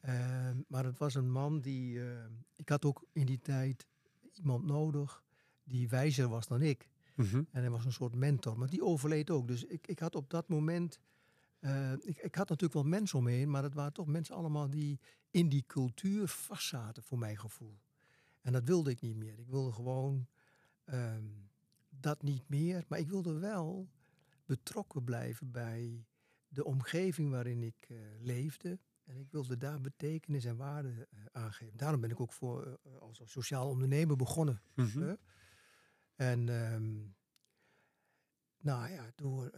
[0.00, 2.24] Ehm, maar het was een man die, eh,
[2.56, 3.86] ik had ook in die tijd
[4.32, 5.24] iemand nodig
[5.64, 6.88] die wijzer was dan ik.
[7.16, 9.46] En hij was een soort mentor, maar die overleed ook.
[9.46, 10.98] Dus ik, ik had op dat moment.
[11.62, 14.34] Eh, ik, ik had natuurlijk wel mensen om me heen, maar het waren toch mensen
[14.34, 17.80] allemaal die in die cultuur vastzaten, voor mijn gevoel.
[18.40, 19.38] En dat wilde ik niet meer.
[19.38, 20.26] Ik wilde gewoon
[20.84, 21.26] ehm,
[21.88, 22.84] dat niet meer.
[22.88, 23.90] Maar ik wilde wel
[24.44, 26.06] betrokken blijven bij
[26.48, 28.78] de omgeving waarin ik eh, leefde.
[29.04, 31.76] En ik wilde daar betekenis en waarde uh, aangeven.
[31.76, 34.62] Daarom ben ik ook voor, als sociaal ondernemer begonnen.
[34.74, 35.16] Mm -hmm.
[36.14, 37.14] En um,
[38.58, 39.50] nou ja, door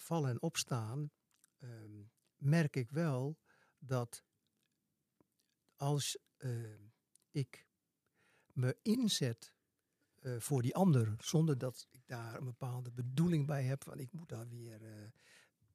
[0.00, 1.10] vallen en opstaan
[1.58, 3.38] um, merk ik wel
[3.78, 4.24] dat
[5.76, 6.18] als
[7.30, 7.66] ik
[8.52, 9.52] me inzet
[10.20, 14.12] uh, voor die ander, zonder dat ik daar een bepaalde bedoeling bij heb, van ik
[14.12, 14.88] moet daar weer uh,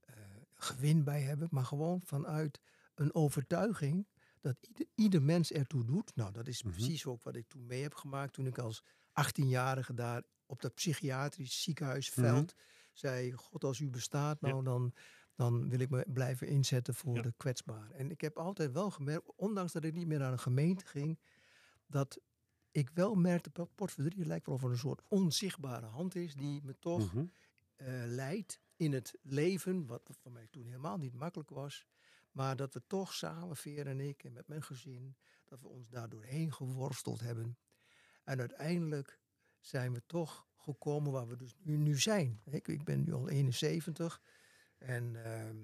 [0.09, 0.15] uh,
[0.53, 2.61] gewin bij hebben, maar gewoon vanuit
[2.95, 4.07] een overtuiging
[4.39, 6.15] dat ieder, ieder mens ertoe doet.
[6.15, 6.73] Nou, dat is Mhm.
[6.73, 8.83] precies ook wat ik toen mee heb gemaakt toen ik als
[9.13, 12.55] 18-jarige daar op dat psychiatrisch ziekenhuisveld
[12.97, 14.37] zei, God als u bestaat.
[14.41, 14.47] Ja.
[14.49, 14.93] nou dan,
[15.35, 17.21] dan wil ik me blijven inzetten voor Ja.
[17.21, 17.95] de kwetsbaren.
[17.95, 21.19] En ik heb altijd wel gemerkt, ondanks dat ik niet meer naar een gemeente ging,
[21.87, 22.19] dat
[22.71, 26.33] ik wel merkte, dat Port Verdriet lijkt wel of er een soort onzichtbare hand is
[26.35, 27.25] die me toch Mhm.
[27.75, 31.85] eh, leidt in het leven, wat voor mij toen helemaal niet makkelijk was.
[32.31, 35.89] Maar dat we toch samen, Veer en ik, en met mijn gezin, dat we ons
[35.89, 37.57] daar doorheen geworsteld hebben.
[38.23, 39.19] En uiteindelijk
[39.59, 42.41] zijn we toch gekomen waar we dus nu, nu zijn.
[42.45, 44.21] Ik, ik ben nu al 71
[44.77, 45.57] en ehm,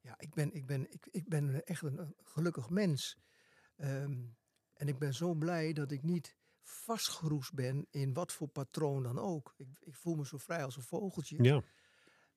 [0.00, 3.18] ja, ik ben, ik, ben, ik, ik ben echt een, gelukkig mens.
[3.76, 4.24] Ehm,
[4.72, 9.18] en ik ben zo blij dat ik niet vastgeroest ben in wat voor patroon dan
[9.18, 9.54] ook.
[9.56, 11.42] Ik, ik voel me zo vrij als een vogeltje.
[11.42, 11.62] Ja.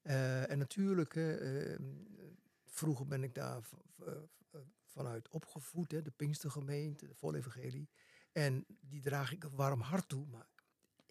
[0.02, 1.80] Eh, en natuurlijk, hè, eh,
[2.66, 7.90] vroeger ben ik daar v- v- vanuit opgevoed, hè, de Pinkstergemeente, de Volevangelie.
[8.32, 10.48] En die draag ik een warm hart toe, maar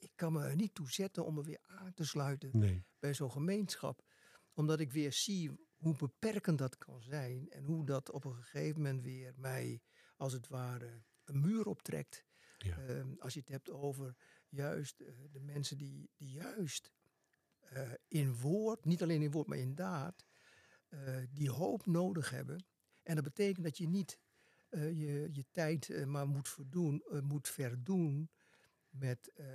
[0.05, 2.85] ik kan me er niet toe zetten om me weer aan te sluiten Nee.
[2.99, 4.05] bij zo'n gemeenschap.
[4.53, 8.83] Omdat ik weer zie hoe beperkend dat kan zijn en hoe dat op een gegeven
[8.83, 9.83] moment weer mij
[10.17, 12.25] als het ware een muur optrekt.
[12.59, 12.79] Ja.
[12.79, 14.17] Ehm, als je het hebt over
[14.49, 16.93] juist eh, de mensen die, die juist
[17.59, 20.27] eh, in woord, niet alleen in woord, maar in daad,
[20.89, 22.67] eh, die hoop nodig hebben.
[23.03, 24.23] En dat betekent dat je niet
[24.69, 28.31] je, je tijd maar moet, verdoen, moet verdoen
[28.99, 29.47] met eh,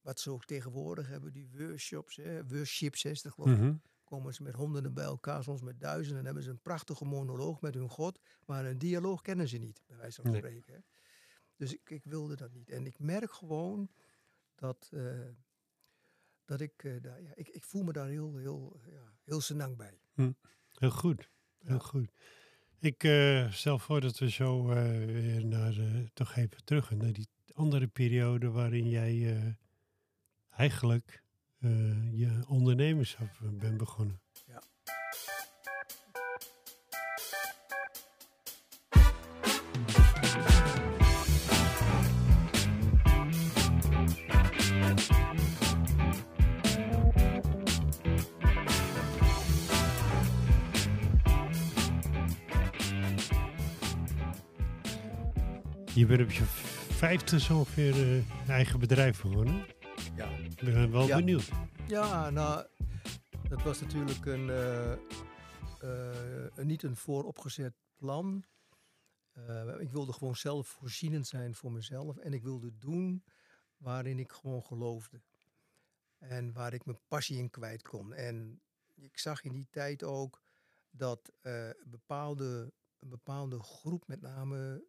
[0.00, 3.58] wat ze ook tegenwoordig hebben, die worships, hè, worships, hè, is dat geloof ik.
[3.58, 3.74] Mhm.
[4.04, 7.60] Komen ze met honderden bij elkaar, soms met duizenden, en hebben ze een prachtige monoloog
[7.60, 10.40] met hun God, maar een dialoog kennen ze niet, bij wijze van Nee.
[10.40, 10.74] spreken.
[10.74, 10.80] hè.
[11.56, 12.70] Dus ik, ik wilde dat niet.
[12.70, 13.90] En ik merk gewoon
[14.54, 15.20] dat, eh,
[16.44, 19.76] dat ik, eh, daar, ja, ik, ik voel me daar heel, heel, ja, heel senang
[19.76, 19.98] bij.
[20.72, 21.30] Heel goed.
[21.58, 21.78] Heel Ja.
[21.78, 22.10] goed.
[22.78, 23.00] Ik
[23.52, 24.64] stel voor dat we zo
[25.06, 25.74] weer naar,
[26.12, 29.52] toch even terug naar die andere periode waarin jij eh,
[30.56, 31.22] eigenlijk
[31.58, 34.20] eh, je ondernemerschap eh, bent begonnen.
[34.46, 34.62] Ja.
[55.94, 56.73] Je bent op je
[57.04, 59.66] vijfde zo ongeveer eh, eigen bedrijf begonnen.
[60.16, 60.28] Ja.
[60.28, 61.16] Ik ben wel Ja.
[61.16, 61.50] benieuwd.
[61.86, 62.66] Ja, nou,
[63.48, 64.98] dat was natuurlijk een, eh, eh,
[66.54, 68.44] een- niet een vooropgezet plan.
[69.32, 72.16] Eh, ik wilde gewoon zelf voorzienend zijn voor mezelf.
[72.16, 73.24] En ik wilde doen
[73.76, 75.22] waarin ik gewoon geloofde.
[76.18, 78.14] En waar ik mijn passie in kwijt kon.
[78.14, 78.60] En
[78.94, 80.42] ik zag in die tijd ook
[80.90, 84.84] dat eh, een, bepaalde, een bepaalde groep, met name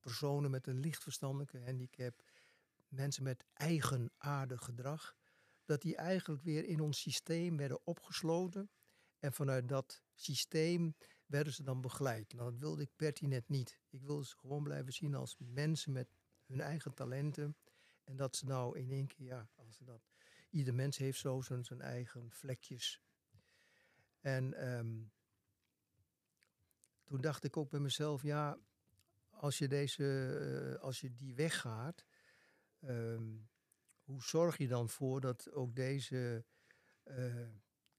[0.00, 2.22] personen met een licht verstandelijke handicap,
[2.88, 5.16] mensen met eigenaardig gedrag,
[5.64, 8.70] dat die eigenlijk weer in ons systeem werden opgesloten.
[9.18, 10.94] En vanuit dat systeem
[11.26, 12.32] werden ze dan begeleid.
[12.32, 13.80] Nou, dat wilde ik pertinent niet.
[13.88, 16.14] Ik wilde ze gewoon blijven zien als mensen met
[16.46, 17.56] hun eigen talenten.
[18.04, 20.08] En dat ze nou in één keer, ja, als ze dat.
[20.50, 23.02] Ieder mens heeft zo zijn, zijn eigen vlekjes.
[24.20, 25.02] En ehm,
[27.04, 28.58] toen dacht ik ook bij mezelf, ja,
[29.40, 30.04] als je, deze,
[30.76, 32.04] eh, als je die weggaat,
[32.80, 33.36] ehm,
[34.02, 36.44] hoe zorg je dan voor dat ook deze
[37.02, 37.48] eh,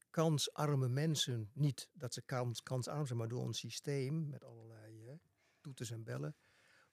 [0.09, 5.13] kansarme mensen, niet dat ze kans, kansarm zijn, maar door ons systeem met allerlei eh,
[5.61, 6.35] toeters en bellen,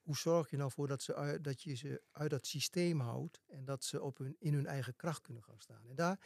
[0.00, 3.42] hoe zorg je nou voor dat, ze uit, dat je ze uit dat systeem houdt
[3.46, 5.86] en dat ze op hun, in hun eigen kracht kunnen gaan staan?
[5.88, 6.20] En daar,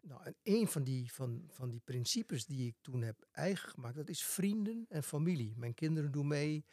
[0.00, 3.96] nou, en een van die, van, van die principes die ik toen heb eigen gemaakt,
[3.96, 5.56] dat is vrienden en familie.
[5.56, 6.64] Mijn kinderen doen mee,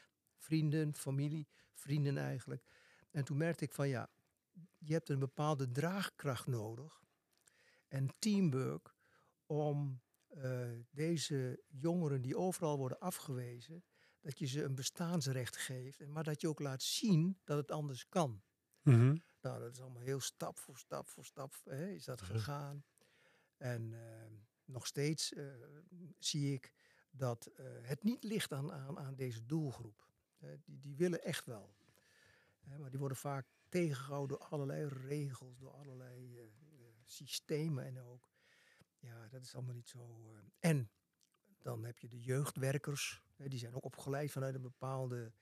[0.43, 2.63] vrienden, familie, vrienden eigenlijk.
[3.12, 4.10] En toen merkte ik van ja,
[4.77, 7.01] je hebt een bepaalde draagkracht nodig
[7.88, 8.95] en teamwork
[9.45, 13.84] om eh, deze jongeren die overal worden afgewezen,
[14.19, 18.10] dat je ze een bestaansrecht geeft, maar dat je ook laat zien dat het anders
[18.10, 18.43] kan.
[18.82, 19.15] Mhm.
[19.41, 22.84] Nou, dat is allemaal heel stap voor stap voor stap hè, is dat gegaan.
[23.58, 24.32] En eh,
[24.65, 25.45] nog steeds eh,
[26.19, 26.73] zie ik
[27.12, 30.08] dat eh, het niet ligt aan, aan, aan deze doelgroep.
[30.63, 31.75] Die, die willen echt wel.
[32.77, 36.49] Maar die worden vaak tegengehouden door allerlei regels, door allerlei eh, eh,
[37.03, 38.32] systemen en ook.
[38.99, 40.32] Ja, dat is allemaal niet zo.
[40.34, 40.39] eh.
[40.60, 40.91] En
[41.60, 45.34] dan heb je de jeugdwerkers, die zijn ook opgeleid vanuit een bepaalde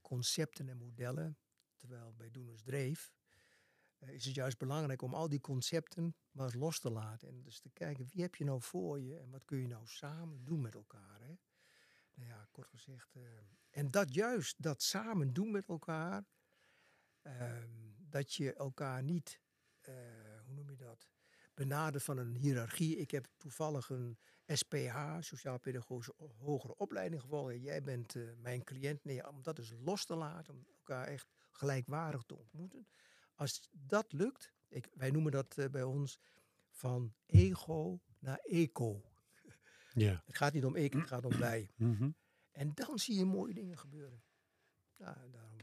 [0.00, 1.38] concepten en modellen.
[1.76, 3.12] Terwijl bij Doeners Dreef
[3.98, 7.28] is het juist belangrijk om al die concepten maar eens los te laten.
[7.28, 9.86] En dus te kijken, wie heb je nou voor je en wat kun je nou
[9.86, 11.20] samen doen met elkaar.
[11.20, 11.34] Hè?
[12.16, 13.14] Nou ja, kort gezegd.
[13.14, 13.22] eh,
[13.70, 16.24] en dat juist, dat samen doen met elkaar,
[17.22, 19.40] ehm, dat je elkaar niet,
[19.80, 19.94] eh,
[20.44, 21.08] hoe noem je dat,
[21.54, 22.96] benadert van een hiërarchie.
[22.96, 27.62] Ik heb toevallig een SPH, Sociaal-Pedagogische Hogere Opleiding gevolgd.
[27.62, 29.04] Jij bent eh, mijn cliënt.
[29.04, 32.88] Nee, om dat dus los te laten, om elkaar echt gelijkwaardig te ontmoeten.
[33.34, 36.20] Als dat lukt, ik, wij noemen dat bij ons
[36.68, 39.15] van ego naar eco.
[39.96, 40.22] Ja.
[40.26, 41.70] Het gaat niet om ik, het gaat om wij.
[41.76, 42.10] Mhm.
[42.50, 44.22] En dan zie je mooie dingen gebeuren.
[44.96, 45.56] Ja, daarom.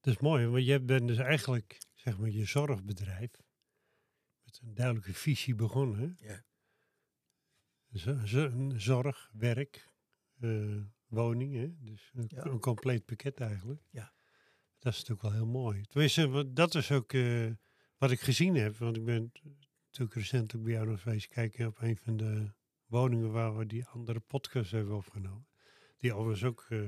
[0.00, 3.30] Dat is mooi, want je bent dus eigenlijk, zeg maar, je zorgbedrijf
[4.42, 6.16] met een duidelijke visie begonnen.
[6.20, 6.44] Ja.
[7.92, 9.88] Z- een zorg, werk,
[10.40, 11.74] eh, woning, hè?
[11.78, 12.44] dus een, Ja.
[12.44, 13.82] een compleet pakket eigenlijk.
[13.90, 14.14] Ja.
[14.78, 15.82] Dat is natuurlijk wel heel mooi.
[15.82, 17.50] Tenminste, dat is ook eh,
[17.96, 19.32] wat ik gezien heb, want ik ben
[19.86, 22.52] natuurlijk recentelijk bij jou nog geweest kijken op een van de
[22.86, 25.46] woningen waar we die andere podcast hebben opgenomen.
[25.98, 26.80] Die overigens ook eh,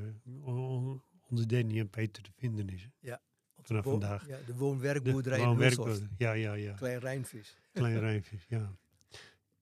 [0.46, 2.88] on- onder Danny en Peter te vinden is.
[3.00, 3.14] hè?
[3.62, 4.26] Vanaf Wo- vandaag.
[4.28, 6.06] Ja, de woon-werkboerderij Hulshorst.
[6.18, 6.72] Ja, ja, ja.
[6.74, 7.56] Klein Rijnvis.
[7.72, 8.76] Klein rijnvis, ja.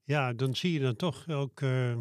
[0.04, 1.98] Ja, dan zie je dan toch ook, eh,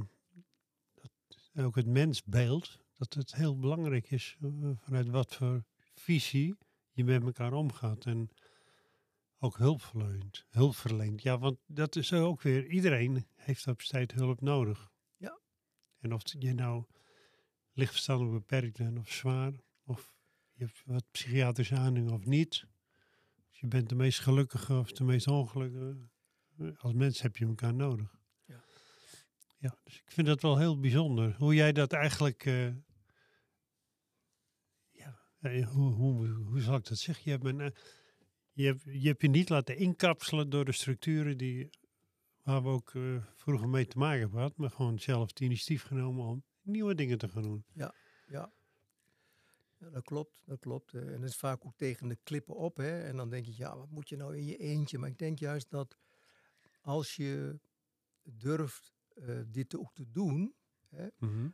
[0.93, 6.55] dat, ook het mensbeeld, dat het heel belangrijk is eh, vanuit wat voor visie
[6.91, 8.05] je met elkaar omgaat.
[8.05, 8.29] En
[9.39, 10.45] ook hulp verleent.
[10.49, 11.21] Hulp verleent.
[11.21, 14.91] Ja, want dat is ook weer, iedereen heeft op tijd hulp nodig.
[15.17, 15.39] Ja.
[15.99, 16.85] En of je nou
[17.73, 19.53] lichtverstandelijk beperkt bent of zwaar,
[19.83, 20.13] of
[20.51, 22.65] je hebt wat psychiatrische aandoening of niet.
[23.49, 26.09] Of je bent de meest gelukkige of de meest ongelukkige.
[26.57, 28.19] Eh, Als mens heb je elkaar nodig.
[28.45, 28.63] Ja.
[29.57, 31.35] Ja, dus ik vind dat wel heel bijzonder.
[31.37, 32.45] Hoe jij dat eigenlijk...
[32.45, 32.73] eh,
[34.89, 37.31] ja, eh, hoe, hoe, hoe zal ik dat zeggen?
[37.31, 37.75] Je hebt,
[38.51, 41.69] je, hebt, je hebt je niet laten inkapselen door de structuren die,
[42.45, 44.57] waar we ook eh, vroeger mee te maken hebben gehad.
[44.57, 47.65] Maar gewoon zelf het initiatief genomen om nieuwe dingen te gaan doen.
[47.73, 47.93] Ja.
[48.27, 48.51] ja,
[49.77, 50.93] dat klopt, dat klopt.
[50.93, 52.77] eh, En dat is vaak ook tegen de klippen op.
[52.77, 53.01] Hè?
[53.03, 54.97] En dan denk je, ja, wat moet je nou in je eentje?
[54.97, 55.97] Maar ik denk juist dat
[56.81, 57.59] als je
[58.23, 60.55] durft eh, dit ook te doen,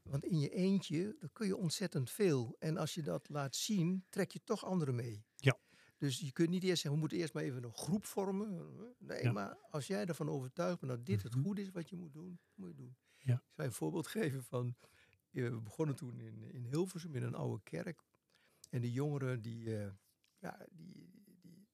[0.04, 2.56] want in je eentje, dan kun je ontzettend veel.
[2.60, 5.26] En als je dat laat zien, trek je toch anderen mee.
[5.36, 5.60] Ja.
[6.02, 8.68] Dus je kunt niet eerst zeggen, we moeten eerst maar even een groep vormen.
[9.00, 9.32] Nee, Ja.
[9.32, 11.44] maar als jij ervan overtuigd bent dat dit het Mhm.
[11.44, 12.96] goed is wat je moet doen, moet je doen.
[13.18, 13.34] Ja.
[13.34, 14.76] Ik zou je een voorbeeld geven van,
[15.32, 18.04] eh, we begonnen toen in, in Hilversum in een oude kerk.
[18.70, 19.92] En de jongeren, die, eh,
[20.40, 21.68] ja, die, die, die,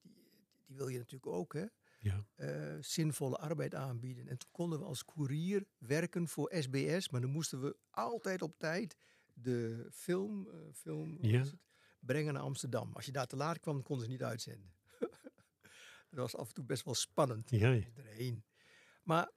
[0.65, 1.65] die wil je natuurlijk ook, hè
[1.99, 2.25] Ja.
[2.35, 4.27] eh, zinvolle arbeid aanbieden.
[4.27, 8.57] En toen konden we als koerier werken voor SBS, maar dan moesten we altijd op
[8.57, 8.97] tijd
[9.33, 11.39] de film, film Ja.
[11.39, 11.55] het,
[11.99, 12.93] brengen naar Amsterdam.
[12.93, 14.73] Als je daar te laat kwam, konden ze niet uitzenden.
[16.09, 17.51] dat was af en toe best wel spannend.
[17.85, 18.45] Iedereen.
[19.03, 19.31] Maar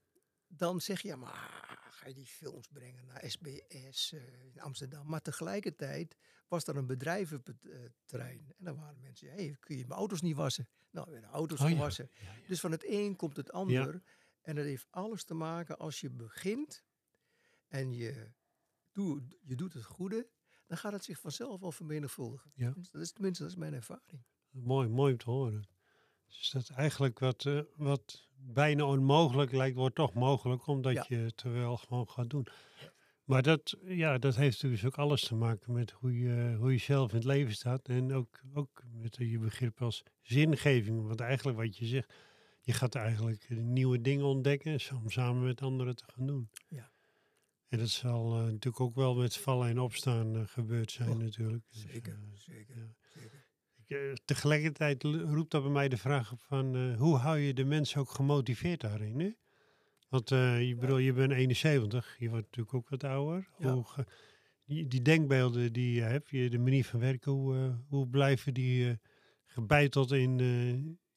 [0.47, 5.07] dan zeg je, ja, maar ga je die films brengen naar SBS eh, in Amsterdam?
[5.07, 6.17] Maar tegelijkertijd
[6.49, 8.55] was er een bedrijf op het eh, terrein.
[8.59, 10.69] En dan waren mensen, hey, kun je mijn auto's niet wassen?
[10.91, 11.75] Nou, werden auto's Oh ja.
[11.75, 12.11] gewassen.
[12.47, 14.03] Dus van het een komt het ander.
[14.41, 16.85] En dat heeft alles te maken als je begint
[17.69, 18.33] en je,
[18.93, 20.29] doe, je doet het goede,
[20.71, 22.51] dan gaat het zich vanzelf wel vermenigvuldigen.
[22.55, 22.73] Ja.
[22.93, 24.23] Dat is tenminste dat is mijn ervaring.
[24.51, 25.69] Mooi, mooi om te horen.
[26.27, 31.05] Dus dat eigenlijk wat, eh, wat bijna onmogelijk lijkt, wordt toch mogelijk, omdat Ja.
[31.09, 32.47] je het er wel gewoon gaat doen.
[33.25, 36.79] Maar dat, ja, dat heeft dus ook alles te maken met hoe je, hoe je
[36.79, 37.89] zelf in het leven staat.
[37.89, 41.07] En ook, ook met je begrip als zingeving.
[41.07, 42.15] Want eigenlijk wat je zegt,
[42.61, 46.51] je gaat eigenlijk nieuwe dingen ontdekken om samen met anderen te gaan doen.
[46.69, 46.91] Ja.
[47.71, 51.17] En dat zal eh, natuurlijk ook wel met vallen en opstaan eh, gebeurd zijn Oh,
[51.17, 51.63] natuurlijk.
[51.69, 52.95] Dus, Zeker, eh, zeker, ja.
[53.09, 53.47] zeker.
[53.87, 58.01] ik, tegelijkertijd roept dat bij mij de vraag op van hoe hou je de mensen
[58.01, 59.21] ook gemotiveerd daarin?
[59.21, 59.31] Hè?
[60.09, 63.49] Want je, bedoel, je bent 71, je wordt natuurlijk ook wat ouder.
[63.59, 63.73] Ja.
[63.73, 64.07] Hoe
[64.65, 68.99] die, die denkbeelden die je hebt, je, de manier van werken, hoe, hoe blijven die
[69.45, 70.41] gebeiteld in,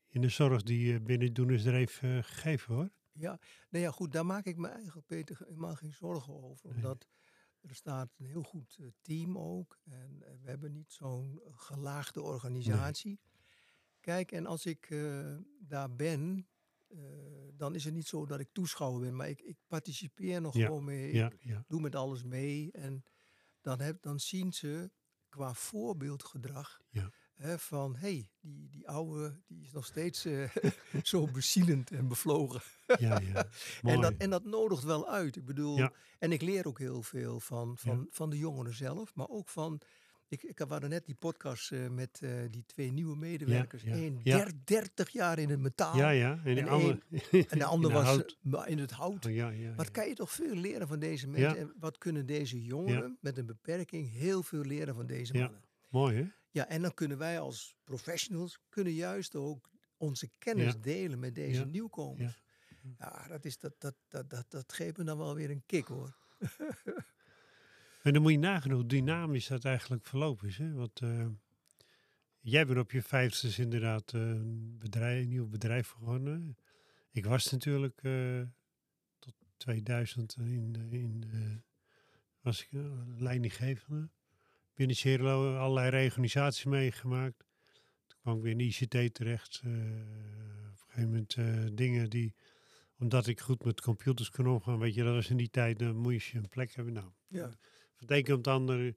[0.09, 3.02] in de zorg die je binnen Doenersdreef eh gegeven wordt?
[3.13, 6.67] Ja, nou ja, goed, daar maak ik me eigenlijk, Peter, helemaal geen zorgen over.
[6.69, 6.75] Nee.
[6.75, 7.07] Omdat
[7.61, 9.79] er staat een heel goed eh, team ook.
[9.83, 13.19] En eh, we hebben niet zo'n gelaagde organisatie.
[13.99, 16.47] Kijk, en als ik eh, daar ben,
[16.87, 16.99] eh,
[17.53, 20.65] dan is het niet zo dat ik toeschouwer ben, maar ik, ik participeer nog Ja,
[20.65, 21.13] gewoon mee.
[21.13, 22.71] Ja, Ik ja, doe met alles mee.
[22.71, 23.03] En
[23.61, 24.91] dan, heb, dan zien ze
[25.29, 26.81] qua voorbeeldgedrag
[27.33, 29.41] hè, van, hé, hey, die, die oude
[29.73, 30.49] nog steeds eh,
[31.03, 32.61] zo bezielend en bevlogen.
[32.97, 33.45] ja, ja.
[33.81, 33.95] Mooi.
[33.95, 35.35] En dat, en dat nodigt wel uit.
[35.35, 35.91] Ik bedoel, Ja.
[36.19, 39.81] en ik leer ook heel veel van, van, van de jongeren zelf, maar ook van.
[40.27, 43.83] Ik, ik hadden net die podcast eh, met eh, die twee nieuwe medewerkers.
[43.83, 44.37] ja, Eén ja.
[44.37, 46.39] der- 30 jaar in het metaal ja, ja.
[46.45, 46.99] En, de andere,
[47.49, 48.37] en de ander was hout.
[48.67, 49.25] in het hout.
[49.25, 51.57] Oh, Wat kan je toch veel leren van deze mensen?
[51.57, 55.39] En wat kunnen deze jongeren met een beperking heel veel leren van deze Ja.
[55.43, 55.61] mannen?
[55.89, 56.25] Mooi, hè?
[56.53, 60.79] Ja, en dan kunnen wij als professionals kunnen juist ook onze kennis Ja.
[60.79, 61.65] delen met deze Ja.
[61.65, 62.43] nieuwkomers.
[62.97, 65.87] Ja, dat, is, dat, dat, dat, dat, dat geeft me dan wel weer een kick
[65.87, 66.15] hoor.
[68.03, 70.57] En dan moet je nagaan hoe dynamisch dat eigenlijk verlopen is.
[70.57, 70.73] Hè?
[70.73, 71.27] Want eh,
[72.39, 76.57] jij bent op je vijftigste inderdaad eh, een, bedrijf, een nieuw bedrijf begonnen.
[77.11, 78.41] Ik was natuurlijk eh,
[79.19, 81.23] tot 2000 in, in
[82.41, 82.69] was ik
[83.17, 84.09] leidinggevende.
[84.73, 87.43] Binnen Cerelo allerlei reorganisaties meegemaakt.
[88.07, 89.61] Toen kwam ik weer in ICT terecht.
[89.63, 92.33] eh, op een gegeven moment eh, dingen die,
[92.97, 95.95] omdat ik goed met computers kon omgaan, weet je, dat was in die tijd, dan
[95.95, 96.93] moest je een plek hebben.
[96.93, 97.49] Nou, Ja.
[97.95, 98.95] van het een op het ander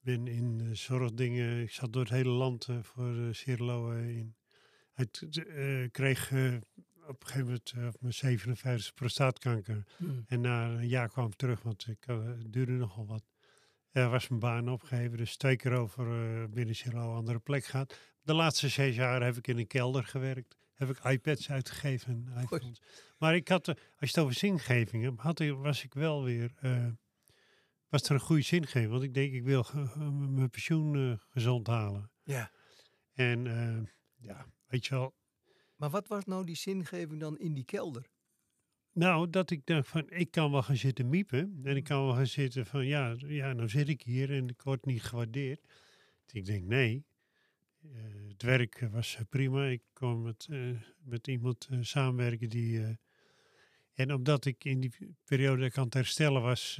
[0.00, 1.62] ben in eh, zorgdingen.
[1.62, 4.36] Ik zat door het hele land eh, voor uh, Cirlo eh, in.
[4.94, 6.54] Eh, kreeg eh,
[7.06, 9.84] op een gegeven moment eh, op mijn 57 prostaatkanker.
[9.96, 10.24] Hmm.
[10.26, 13.24] En na een jaar kwam ik terug, want ik, eh, het duurde nogal wat.
[13.90, 17.98] Er was mijn baan opgegeven, dus twee keer over eh, binnen een andere plek gehad.
[18.22, 20.56] De laatste zes jaar heb ik in een kelder gewerkt.
[20.74, 22.28] Heb ik iPads uitgegeven.
[22.34, 22.82] en iPhones.
[23.18, 26.52] Maar ik had, eh, als je het over zingeving hebt, had was ik wel weer...
[26.60, 26.86] eh,
[27.88, 28.90] was er een goede zingeving.
[28.90, 29.66] Want ik denk, ik wil
[30.10, 32.10] mijn pensioen eh, gezond halen.
[32.22, 32.50] Ja.
[33.12, 33.82] En eh,
[34.16, 35.14] ja, weet je wel.
[35.76, 38.06] Maar wat was nou die zingeving dan in die kelder?
[38.98, 41.60] Nou, dat ik dacht van, ik kan wel gaan zitten miepen.
[41.62, 44.62] En ik kan wel gaan zitten van, ja, ja nou zit ik hier en ik
[44.62, 45.60] word niet gewaardeerd.
[46.30, 47.04] Ik denk, nee.
[47.82, 47.90] Eh,
[48.28, 49.66] het werk was eh, prima.
[49.66, 52.98] Ik kon met, eh, met iemand samenwerken die...
[53.92, 56.74] en omdat ik in die periode dat ik aan het herstellen was...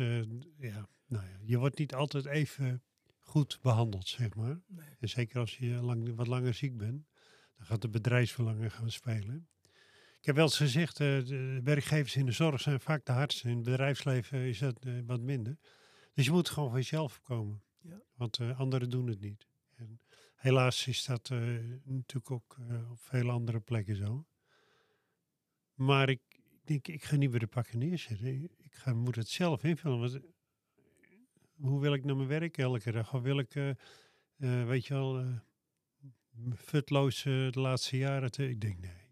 [0.59, 2.83] ja, nou ja, je wordt niet altijd even
[3.19, 4.61] goed behandeld, zeg maar.
[4.67, 4.89] Nee.
[4.99, 7.07] En zeker als je lang, wat langer ziek bent,
[7.57, 9.49] dan gaat de bedrijfsbelangen gaan spelen.
[10.21, 13.49] Ik heb wel eens gezegd, eh, de werkgevers in de zorg zijn vaak de hardste.
[13.49, 15.59] In het bedrijfsleven is dat eh, wat minder.
[16.15, 17.63] Dus je moet gewoon van jezelf komen.
[17.81, 18.03] Ja.
[18.15, 19.47] Want eh, anderen doen het niet.
[19.77, 20.01] En
[20.35, 21.29] helaas is dat
[21.85, 22.57] natuurlijk ook
[22.91, 24.27] op veel andere plekken zo.
[25.75, 26.21] Maar ik
[26.65, 28.43] denk, ik ga niet bij de pakken neerzetten.
[28.43, 29.99] Ik ga, moet het zelf invullen.
[29.99, 30.21] Want,
[31.55, 33.15] hoe wil ik naar mijn werk elke dag?
[33.15, 33.53] Of wil ik,
[34.37, 35.37] weet je wel, eh,
[36.57, 38.31] futloos de laatste jaren?
[38.31, 39.08] Te, ik denk, nee.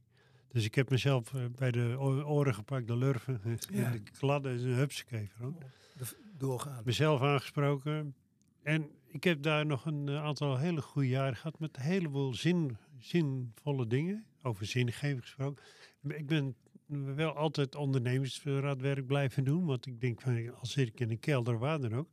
[0.56, 1.94] Dus ik heb mezelf eh, bij de
[2.26, 3.40] oren gepakt, de lurven,
[3.72, 3.90] Ja.
[3.90, 5.52] de kladden, en een hupskever.
[5.98, 6.82] De- doorgaan.
[6.84, 8.14] Mezelf aangesproken.
[8.62, 12.34] En ik heb daar nog een eh, aantal hele goede jaren gehad met een heleboel
[12.34, 14.24] zin, zinvolle dingen.
[14.42, 15.64] Over zingeving gesproken.
[16.08, 16.54] Ik ben
[16.88, 19.64] wel altijd ondernemersraadwerk blijven doen.
[19.64, 22.08] Want ik denk, van, al zit ik in een kelder, waar dan ook.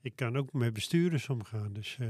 [0.00, 1.72] Ik kan ook met bestuurders omgaan.
[1.72, 2.06] Dus eh,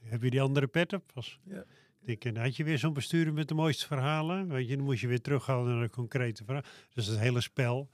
[0.00, 1.10] heb je die andere pet op?
[1.14, 1.64] Als, Ja.
[2.06, 4.48] Denk, had je weer zo'n bestuurder met de mooiste verhalen.
[4.48, 6.62] Weet je, dan moest je weer terughalen naar een concrete verhaal.
[6.94, 7.90] Dus het hele spel.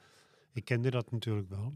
[0.53, 1.75] Ik kende dat natuurlijk wel.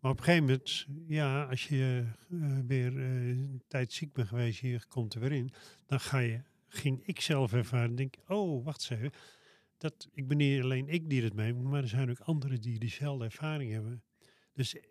[0.00, 4.28] Maar op een gegeven moment, ja, als je eh, weer eh, een tijd ziek bent
[4.28, 5.50] geweest, je komt er weer in,
[5.86, 9.18] dan ga je, ging ik zelf ervaren, denk oh, wacht eens even.
[9.78, 12.78] Dat, ik ben niet alleen ik die het meemaakt, maar er zijn ook anderen die
[12.78, 14.02] diezelfde ervaring hebben.
[14.52, 14.82] Dus eh,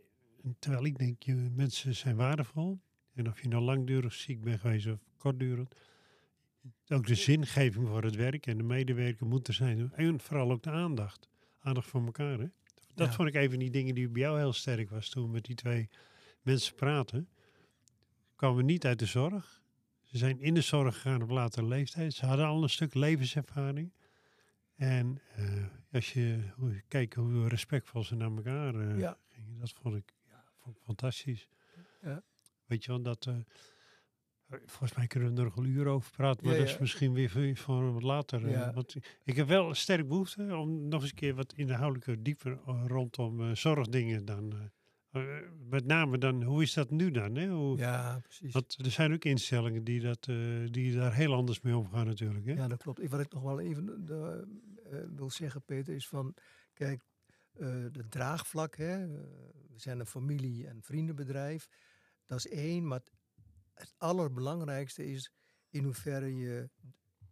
[0.60, 2.82] terwijl ik denk, je, mensen zijn waardevol.
[3.14, 5.76] En of je nou langdurig ziek bent geweest of kortdurend.
[6.88, 9.92] Ook de zingeving voor het werk en de medewerker moet er zijn.
[9.94, 11.30] En vooral ook de aandacht.
[11.60, 12.48] Aandacht voor elkaar, hè.
[12.96, 13.14] Dat Ja.
[13.14, 15.56] vond ik even die dingen die bij jou heel sterk was toen we met die
[15.56, 15.90] twee
[16.42, 17.30] mensen praten.
[18.36, 19.62] Kwamen niet uit de zorg.
[20.02, 22.14] Ze zijn in de zorg gegaan op latere leeftijd.
[22.14, 23.92] Ze hadden al een stuk levenservaring.
[24.76, 26.40] En eh, als je
[26.88, 29.18] kijkt hoe respectvol ze naar elkaar eh, Ja.
[29.28, 31.48] gingen, dat vond ik, ja, vond ik fantastisch.
[32.02, 32.24] Ja.
[32.66, 33.26] Weet je wel, dat...
[33.26, 33.36] eh,
[34.66, 37.14] volgens mij kunnen we er nog een uur over praten, maar Ja, dat is misschien
[37.14, 38.46] weer voor, wat later.
[38.46, 38.74] eh, Ja.
[38.74, 42.60] want ik heb wel een sterk behoefte om nog eens een keer wat inhoudelijker, dieper
[42.68, 44.54] eh, rondom eh, zorgdingen dan...
[45.70, 47.36] met name dan, hoe is dat nu dan?
[47.36, 47.48] Hè?
[47.48, 48.54] Hoe, Ja, precies.
[48.54, 50.24] Want er zijn ook instellingen die, dat,
[50.66, 52.46] die daar heel anders mee omgaan natuurlijk.
[52.46, 52.54] Hè?
[52.54, 53.02] Ja, dat klopt.
[53.02, 54.06] Ik- Wat ik nog wel even
[55.16, 56.34] wil zeggen, Peter, is van...
[56.74, 57.04] Kijk,
[57.92, 59.08] de draagvlak, hè.
[59.08, 61.68] we zijn een familie- en vriendenbedrijf.
[62.26, 63.02] Dat is één, maar
[63.82, 65.32] het- allerbelangrijkste is
[65.70, 66.70] in hoeverre je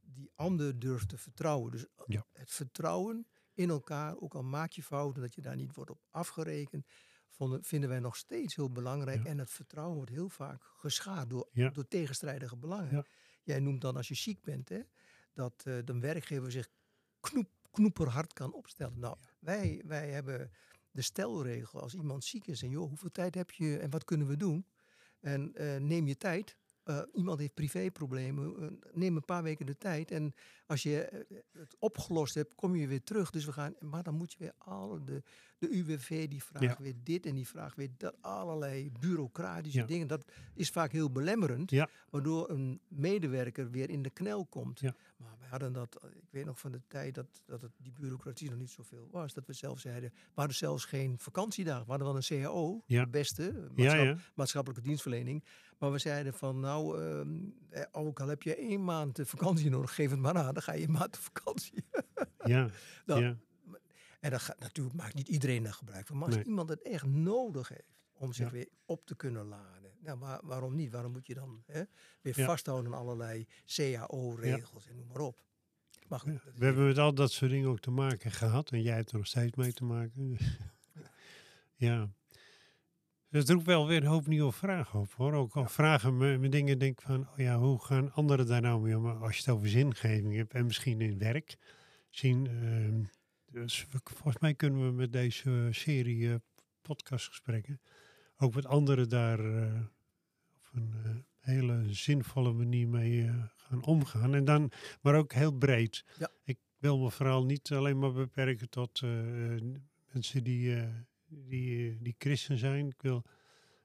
[0.01, 1.71] die ander durft te vertrouwen.
[1.71, 2.25] Dus eh, Ja.
[2.33, 6.01] het vertrouwen in elkaar, ook al maak je fouten, dat je daar niet wordt op
[6.09, 6.85] afgerekend,
[7.29, 9.23] vonden, vinden wij nog steeds heel belangrijk.
[9.23, 9.29] Ja.
[9.29, 11.69] En het vertrouwen wordt heel vaak geschaad door, Ja.
[11.69, 13.05] door tegenstrijdige belangen.
[13.43, 14.81] Jij noemt dan als je ziek bent, hè,
[15.33, 16.69] dat eh, de werkgever zich
[17.19, 18.99] knoep, knoeperhard kan opstellen.
[18.99, 20.51] Nou, wij, wij hebben
[20.91, 24.27] de stelregel als iemand ziek is en joh, hoeveel tijd heb je en wat kunnen
[24.27, 24.65] we doen?
[25.19, 26.57] En eh, neem je tijd.
[26.83, 30.11] Eh, iemand heeft privéproblemen, eh, neem een paar weken de tijd.
[30.11, 30.33] En
[30.65, 33.29] als je het opgelost hebt, kom je weer terug.
[33.29, 35.23] Dus we gaan, maar dan moet je weer alle, de,
[35.59, 36.83] de UWV die vraagt Ja.
[36.83, 38.15] weer dit en die vraagt weer dat.
[38.21, 39.85] Allerlei bureaucratische Ja.
[39.85, 40.07] dingen.
[40.07, 41.71] Dat is vaak heel belemmerend.
[41.71, 41.89] Ja.
[42.09, 44.81] Waardoor een medewerker weer in de knel komt.
[44.81, 47.91] Maar we hadden dat, eh, ik weet nog van de tijd dat, dat het, die
[47.91, 49.33] bureaucratie nog niet zoveel was.
[49.33, 51.83] Dat we zelf zeiden, we hadden zelfs geen vakantiedagen.
[51.83, 54.15] We hadden wel een CAO, de beste, maatschap- ja.
[54.35, 55.43] maatschappelijke dienstverlening.
[55.79, 57.29] Maar we zeiden van, nou, ehm,
[57.69, 60.53] eh, ook al heb je één maand de vakantie nodig, geef het maar aan.
[60.53, 61.83] Dan ga je een maand op vakantie.
[62.43, 62.69] Ja,
[63.05, 63.37] Nou, ja,
[64.19, 66.17] En dat gaat, natuurlijk maakt niet iedereen daar gebruik van.
[66.17, 66.43] Maar als Nee.
[66.45, 68.51] iemand het echt nodig heeft om zich Ja.
[68.51, 69.91] weer op te kunnen laden.
[70.01, 70.91] Nou, waar- waarom niet?
[70.91, 71.83] Waarom moet je dan hè,
[72.21, 72.45] weer Ja.
[72.45, 75.43] vasthouden aan allerlei CAO-regels en noem maar op.
[76.07, 78.71] Maar goed, We hebben met al dat soort dingen ook te maken gehad.
[78.71, 80.37] En jij hebt er nog steeds mee te maken.
[81.75, 82.09] Ja.
[83.29, 85.33] Dus het roept wel weer een hoop nieuwe vragen op hoor.
[85.33, 88.61] Ook al vragen me, me dingen, denk ik van, oh ja, hoe gaan anderen daar
[88.61, 89.05] nou mee om?
[89.07, 91.57] Als je het over zingeving hebt en misschien in werk
[92.09, 92.47] zien.
[92.47, 93.03] ehm,
[93.51, 96.35] dus we- volgens mij kunnen we met deze serie eh,
[96.81, 97.81] podcastgesprekken
[98.37, 99.81] ook met anderen daar eh,
[100.55, 104.35] op een eh, hele zinvolle manier mee gaan omgaan.
[104.35, 104.71] En dan,
[105.01, 106.05] maar ook heel breed.
[106.17, 106.29] Ja.
[106.43, 109.01] Ik wil me vooral niet alleen maar beperken tot
[110.11, 110.75] mensen die,
[111.27, 112.87] die, die christen zijn.
[112.87, 113.23] Ik wil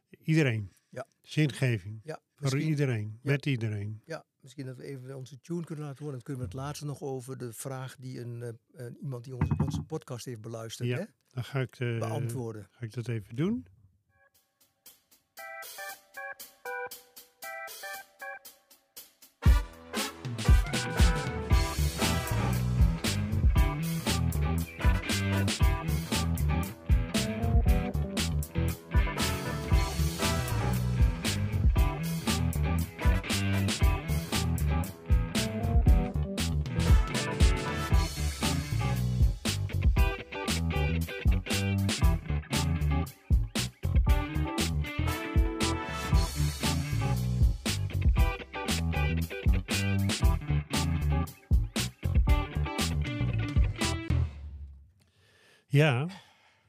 [0.08, 0.72] iedereen.
[0.88, 1.06] Ja.
[1.22, 2.00] Zingeving.
[2.04, 3.18] ja, Voor iedereen.
[3.22, 3.30] Ja.
[3.30, 4.02] Met iedereen.
[4.04, 6.12] ja, misschien dat we even onze tune kunnen laten horen.
[6.14, 9.36] Dan kunnen we het laatste nog over de vraag die een, eh, een- iemand die
[9.36, 10.96] onze, onze podcast heeft beluisterd, Ja.
[10.98, 12.68] hè, Dan ga ik, eh, beantwoorden.
[12.70, 13.66] ga ik dat even doen.
[55.74, 56.08] Ja,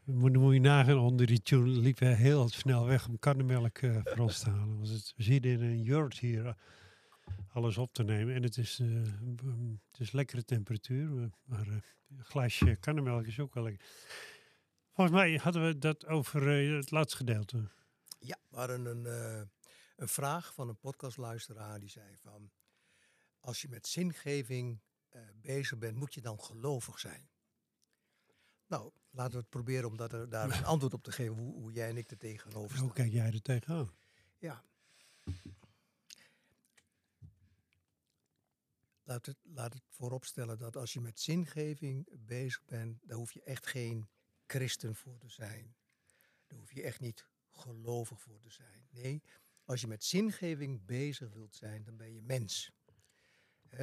[0.03, 4.17] moet, moet je nagaan, onder die tune liep heel snel weg om karnemelk eh voor
[4.17, 4.79] ons te halen.
[4.79, 6.53] Het, we zitten in een jurt hier eh,
[7.53, 8.35] alles op te nemen.
[8.35, 11.83] En het is, mm, het is lekkere temperatuur, maar een
[12.17, 13.87] glaasje karnemelk is ook wel lekker.
[14.91, 17.69] Volgens mij hadden we dat over het laatste gedeelte.
[18.19, 19.05] Ja, we hadden een,
[19.95, 22.51] een vraag van een podcastluisteraar die zei van...
[23.39, 24.79] Als je met zingeving
[25.33, 27.29] bezig bent, moet je dan gelovig zijn?
[28.75, 31.53] Nou, laten we het proberen om dat er, daar een antwoord op te geven hoe,
[31.53, 32.83] hoe jij en ik er tegenover staan.
[32.83, 33.91] Hoe kijk jij er tegenaan?
[34.37, 34.63] Ja.
[39.03, 43.43] Laat het, laat het vooropstellen dat als je met zingeving bezig bent, daar hoef je
[43.43, 44.09] echt geen
[44.47, 45.75] christen voor te zijn.
[46.47, 48.87] Daar hoef je echt niet gelovig voor te zijn.
[48.89, 49.23] Nee,
[49.63, 52.71] als je met zingeving bezig wilt zijn, dan ben je mens.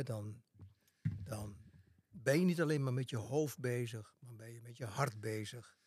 [0.05, 0.43] Dan,
[1.25, 1.57] dan
[2.13, 5.21] ben je niet alleen maar met je hoofd bezig, maar ben je met je hart
[5.21, 5.79] bezig.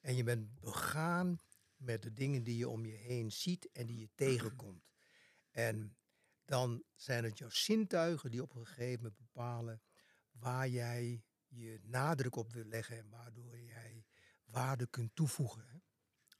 [0.00, 1.38] En je bent begaan
[1.76, 4.90] met de dingen die je om je heen ziet en die je tegenkomt.
[5.50, 5.96] En
[6.44, 9.82] dan zijn het jouw zintuigen die op een gegeven moment bepalen
[10.30, 14.06] waar jij je nadruk op wil leggen en waardoor jij
[14.44, 15.78] waarde kunt toevoegen hè,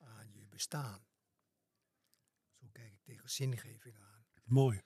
[0.07, 1.07] aan je bestaan.
[2.53, 4.27] Zo kijk ik tegen zingeving aan.
[4.45, 4.83] Mooi.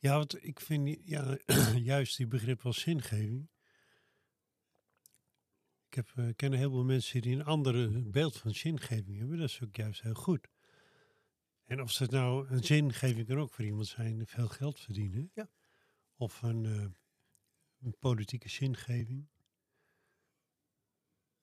[0.00, 1.38] Ja, want ik vind ja,
[1.92, 3.50] juist die begrip als zingeving.
[5.86, 9.38] Ik heb, eh, ken heel veel mensen die een andere beeld van zingeving hebben.
[9.38, 10.48] Dat is ook juist heel goed.
[11.64, 15.30] En of het nou een zingeving kan ook voor iemand zijn, veel geld verdienen.
[15.34, 15.50] Ja.
[16.16, 16.86] Of een, eh,
[17.80, 19.28] een politieke zingeving.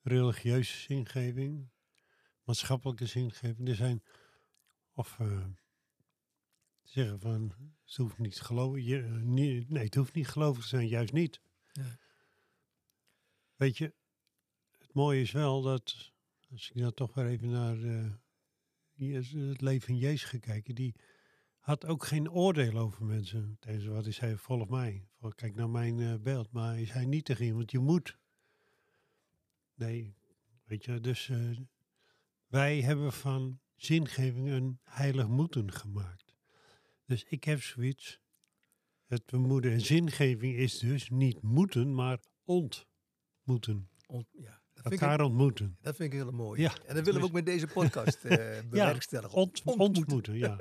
[0.01, 1.69] Religieuze zingeving.
[2.43, 3.67] Maatschappelijke zingeving.
[3.69, 4.03] Er zijn,
[4.93, 5.45] of eh,
[6.89, 7.53] zeggen van,
[7.85, 8.83] het hoeft niet geloven.
[8.83, 11.41] Je, eh, nee, het hoeft niet gelovig te zijn, juist niet.
[11.71, 11.97] Ja.
[13.55, 13.93] Weet je,
[14.77, 16.13] het mooie is wel dat,
[16.51, 18.11] als ik nou toch weer even naar eh,
[19.49, 20.95] het leven van Jezus ga kijken, die
[21.59, 23.57] had ook geen oordeel over mensen.
[23.59, 25.07] Deze wat hij zei, volg mij.
[25.35, 26.51] Kijk naar mijn eh, beeld.
[26.51, 28.17] Maar hij zei niet tegen iemand, je moet.
[29.73, 30.15] Nee,
[30.63, 31.31] weet je, dus
[32.47, 36.26] wij hebben van zingeving een heilig moeten gemaakt.
[37.07, 38.19] Dus ik heb zoiets,
[39.05, 43.89] het we moeten, en zingeving is dus niet moeten, maar ontmoeten.
[44.07, 45.77] ont- ja, dat, vind ik, Elkaar ontmoeten.
[45.81, 46.61] dat vind ik heel mooi.
[46.61, 49.37] Ja, en dat willen we ook met deze podcast eh bewerkstelligen.
[49.37, 49.95] Ont, Ontmoeten.
[49.95, 50.37] ontmoeten.
[50.37, 50.57] ja.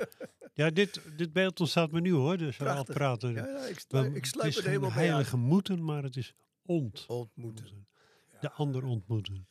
[0.55, 3.33] Ja, dit, dit beeld ontstaat me nu hoor, dus we al praten.
[3.33, 5.09] Ja, ja, ik, sluit, ik het sluit is er geen helemaal bij aan.
[5.09, 7.05] heilige moeten, maar het is ont.
[7.07, 7.87] Ontmoeten.
[8.41, 9.49] De ander ontmoeten.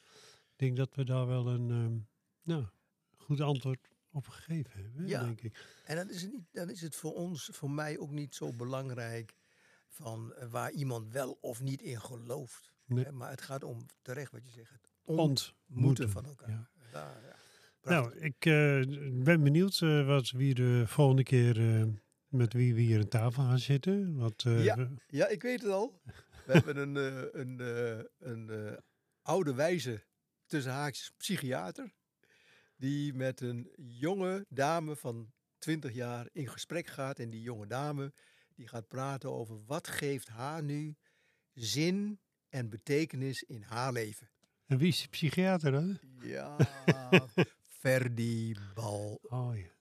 [0.51, 1.97] Ik denk dat we daar wel een ehm,
[2.43, 2.65] nou,
[3.17, 5.23] goed antwoord op gegeven hebben, Ja.
[5.23, 5.79] denk ik.
[5.83, 8.53] En dan is, het niet, dan is het voor ons, voor mij ook niet zo
[8.53, 9.35] belangrijk
[9.87, 12.73] van eh, waar iemand wel of niet in gelooft.
[12.85, 13.03] Nee.
[13.05, 14.71] Hè, maar het gaat om terecht wat je zegt.
[14.71, 16.09] Het ontmoeten Ontmoeten.
[16.09, 16.49] van elkaar.
[16.49, 16.69] ja.
[16.91, 17.35] Daar, ja.
[17.89, 18.81] Nou, ik eh,
[19.23, 21.87] ben benieuwd eh, wat wie de volgende keer
[22.27, 24.15] met wie we hier aan tafel gaan zitten.
[24.15, 24.89] Wat, Ja.
[25.07, 26.01] Ja, ik weet het al.
[26.45, 26.95] We hebben een,
[27.39, 27.59] een,
[28.19, 28.79] een
[29.21, 30.03] oude wijze,
[30.45, 31.93] tussen haakjes, psychiater.
[32.77, 37.19] Die met een jonge dame van 20 jaar in gesprek gaat.
[37.19, 38.13] En die jonge dame
[38.55, 40.95] die gaat praten over wat geeft haar nu
[41.53, 42.19] zin
[42.49, 44.29] en betekenis in haar leven.
[44.65, 45.99] en wie is die psychiater dan?
[46.21, 46.55] Ja,
[47.79, 49.19] Ferdi Bal.
[49.21, 49.73] Oh ja.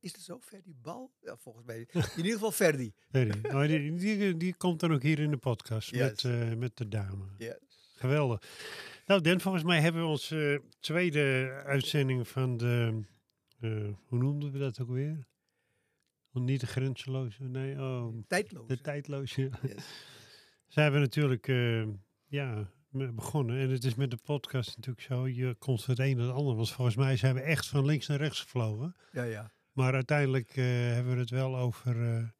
[0.00, 1.12] Is het zo, Ferdi Bal?
[1.20, 1.88] Ja, volgens mij.
[1.92, 2.92] In ieder geval Ferdi.
[3.10, 3.40] Ferry.
[3.42, 6.88] Oh, die, die, die komt dan ook hier in de podcast met, eh, met de
[6.88, 7.24] dame.
[7.38, 7.58] Ja.
[7.94, 8.42] Geweldig.
[9.06, 13.02] Nou, Den, volgens mij hebben we onze eh, tweede uitzending van de.
[13.60, 15.26] eh, hoe noemden we dat ook weer?
[16.32, 18.68] Oh, niet de grenzeloze, nee, oh, Tijdloos.
[18.68, 19.50] de tijdloze.
[19.62, 19.84] Yes.
[20.68, 21.86] Zijn we natuurlijk eh,
[22.26, 23.58] ja, begonnen.
[23.58, 25.28] En het is met de podcast natuurlijk zo.
[25.28, 26.54] Je komt van het een naar het ander.
[26.54, 28.96] Want volgens mij zijn we echt van links naar rechts gevlogen.
[29.12, 29.52] Ja, ja.
[29.72, 32.32] Maar uiteindelijk hebben we het wel over.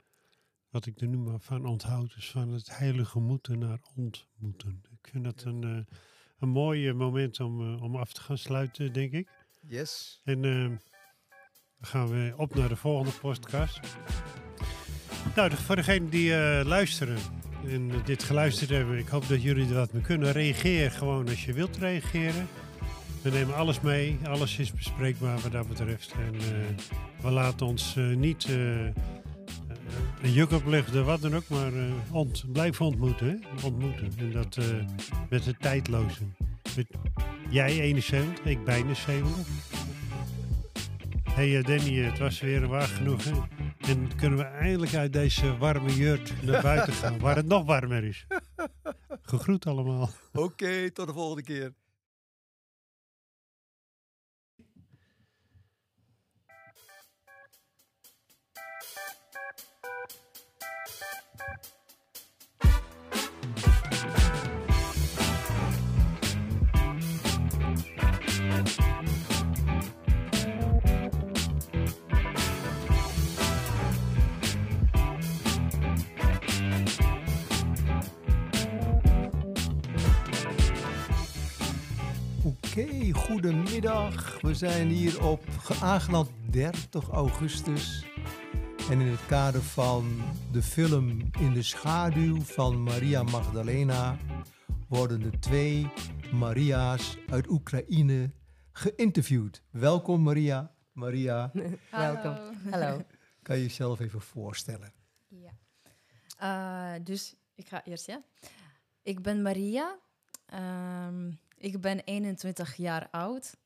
[0.70, 2.14] wat ik er nu maar van onthoud.
[2.14, 4.82] Dus van het heilige moeten naar ontmoeten.
[5.02, 5.86] Ik vind dat een,
[6.42, 9.28] een mooi moment om, eh, om af te gaan sluiten, denk ik.
[9.68, 10.20] Yes.
[10.24, 10.80] En eh, dan
[11.80, 13.80] gaan we op naar de volgende podcast.
[15.36, 17.18] Nou, voor degenen die eh, luisteren
[17.66, 20.32] en eh, dit geluisterd hebben, ik hoop dat jullie er wat mee kunnen.
[20.32, 22.48] Reageer gewoon als je wilt reageren.
[23.22, 26.12] We nemen alles mee, alles is bespreekbaar wat dat betreft.
[26.12, 26.34] En
[27.22, 28.48] we laten ons niet
[30.22, 33.26] een juk opleggen, wat dan ook, maar eh, ont, blijven ontmoeten.
[33.26, 33.66] Hè?
[33.66, 34.12] Ontmoeten.
[34.18, 34.64] En dat eh,
[35.30, 36.34] met de tijdlozen.
[36.76, 36.86] Met
[37.50, 39.46] jij 71, ik bijna 70.
[41.22, 43.24] Hey eh, Danny, het was weer waar genoeg.
[43.24, 43.32] Hè?
[43.78, 48.04] En kunnen we eindelijk uit deze warme jurt naar buiten gaan, waar het nog warmer
[48.04, 48.26] is.
[49.22, 50.10] Gegroet allemaal.
[50.32, 51.72] Oké, tot de volgende keer.
[83.12, 84.40] Goedemiddag.
[84.40, 88.06] We zijn hier op ge- aangeland 30 augustus.
[88.90, 94.16] En in het kader van de film In de schaduw van Maria Magdalena
[94.88, 95.90] worden de twee
[96.32, 98.30] Maria's uit Oekraïne
[98.72, 99.62] geïnterviewd.
[99.70, 100.74] Welkom Maria.
[100.92, 101.50] Maria,
[101.90, 102.36] Welkom.
[102.70, 103.02] Hallo.
[103.42, 104.92] kan je jezelf even voorstellen?
[105.28, 105.50] Ja.
[106.36, 108.22] Eh, dus ik ga eerst, ja.
[109.02, 109.98] Ik ben Maria.
[110.46, 111.30] Ehm,
[111.62, 113.56] ik ben 21 jaar oud.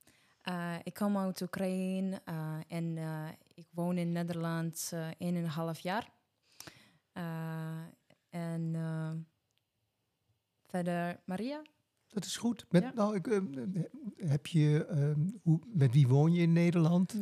[0.43, 5.43] Eh, ik kom uit Oekraïne eh, en eh, ik woon in Nederland eh, een en
[5.43, 6.11] een half jaar.
[8.31, 8.75] En
[10.67, 11.63] verder Maria.
[12.09, 12.67] Dat is goed.
[12.69, 12.93] Met, Ja.
[12.95, 13.27] nou, ik,
[14.17, 17.15] heb je, eh, hoe, met wie woon je in Nederland?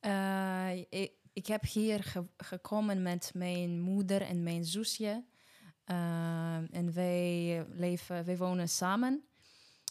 [0.00, 5.24] Eh, ik, ik heb hier ge- gekomen met mijn moeder en mijn zusje.
[6.70, 9.24] En wij leven, wij wonen samen.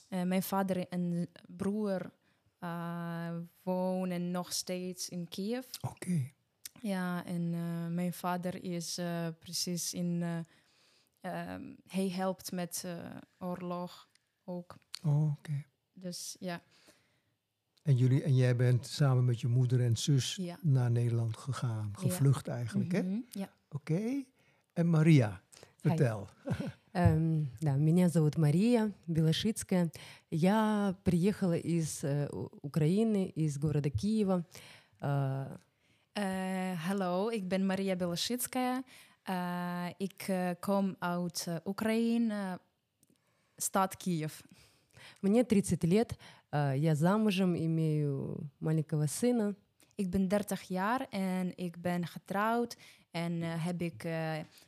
[0.07, 2.11] Eh, mijn vader en broer
[2.59, 5.65] eh, wonen nog steeds in Kiev.
[5.81, 6.31] Oké.
[6.81, 8.99] Ja, en eh, mijn vader is
[9.39, 10.21] precies in.
[10.21, 10.39] eh,
[11.53, 12.85] ehm, hij helpt met
[13.39, 14.09] oorlog
[14.43, 14.75] ook.
[15.03, 15.63] Oh, Oké.
[15.93, 16.61] Dus ja,
[17.83, 20.57] En, jullie, en jij bent samen met je moeder en zus Ja.
[20.61, 21.93] naar Nederland gegaan.
[21.97, 23.01] Gevlucht eigenlijk, hè?
[23.03, 23.53] Mhm, ja.
[23.69, 24.23] Oké.
[24.73, 25.41] En Maria,
[25.75, 26.29] vertel.
[26.95, 29.91] Эм, да, меня зовут Мария Белошицкая.
[30.31, 32.29] Я приехала из э,
[32.61, 34.45] Украины, из города Киева.
[35.01, 35.57] Э,
[36.17, 38.83] Eh, hallo, ik ben Maria Belashitskaya.
[39.29, 42.59] Uh, ik uh, kom uit uh, Oekraïne,
[43.55, 44.41] stad Kiev.
[45.19, 46.17] Мне 30 лет,
[46.75, 49.55] я замужем, имею маленького сына.
[49.95, 52.77] Ik ben 30 jaar en ik ben getrouwd
[53.11, 54.07] en heb ik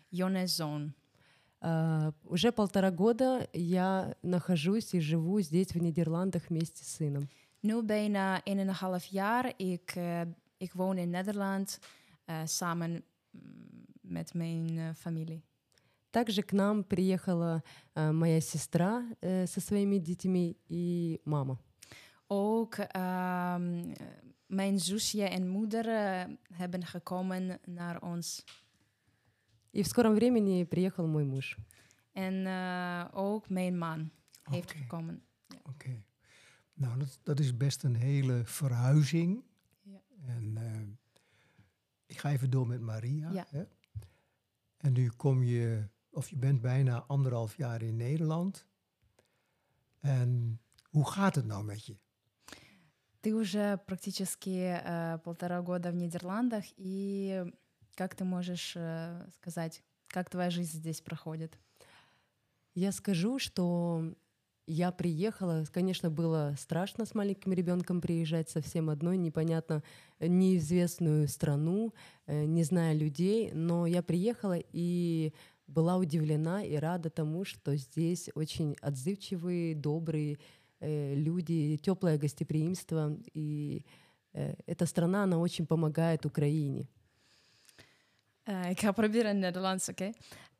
[0.09, 0.93] jonge zoon.
[1.59, 7.27] Uh, уже полтора года я нахожусь и живу здесь, в Нидерландах, вместе с сыном.
[7.63, 9.53] Nu bijna 1,5 jaar.
[9.57, 10.21] Ik, uh,
[10.57, 11.79] ik woon in Nederland
[12.25, 13.03] uh, samen
[14.01, 15.41] met mijn familie.
[16.11, 17.63] Также к нам приехала
[17.95, 21.57] uh, моя сестра uh, со своими детьми и мама.
[22.27, 23.55] Ook uh,
[24.45, 25.85] mijn zusje en moeder
[26.53, 28.43] hebben gekomen naar ons.
[29.76, 31.56] И в скором времени приехал мой муж.
[32.12, 34.10] En uh, ook mijn man
[34.40, 34.54] okay.
[34.54, 35.22] heeft gekomen.
[35.46, 35.56] Ja.
[35.58, 35.70] Oké.
[35.70, 36.04] Okay.
[36.74, 39.44] Nou, dat, dat is best een hele verhuizing.
[39.82, 40.02] Ja.
[40.26, 40.80] En uh,
[42.06, 43.30] ik ga even door met Maria.
[43.30, 43.46] Ja.
[43.48, 43.64] Hè?
[44.76, 48.66] En nu kom je, of je bent bijna anderhalf jaar in Nederland.
[50.00, 50.60] En
[50.90, 51.96] hoe gaat het nou met je?
[53.22, 57.44] Ты уже практически э, полтора года в Нидерландах, и
[57.97, 61.57] как ты можешь э, сказать, как твоя жизнь здесь проходит?
[62.75, 64.13] Я скажу, что
[64.67, 69.81] я приехала, конечно, было страшно с маленьким ребенком приезжать совсем одной, непонятно,
[70.19, 71.93] неизвестную страну,
[72.27, 75.33] не зная людей, но я приехала и
[75.67, 80.37] была удивлена и рада тому, что здесь очень отзывчивые, добрые
[80.79, 83.85] э, люди, теплое гостеприимство, и
[84.33, 86.87] э, эта страна, она очень помогает Украине.
[88.49, 90.11] Uh, ik ga proberen in Nederlands, oké.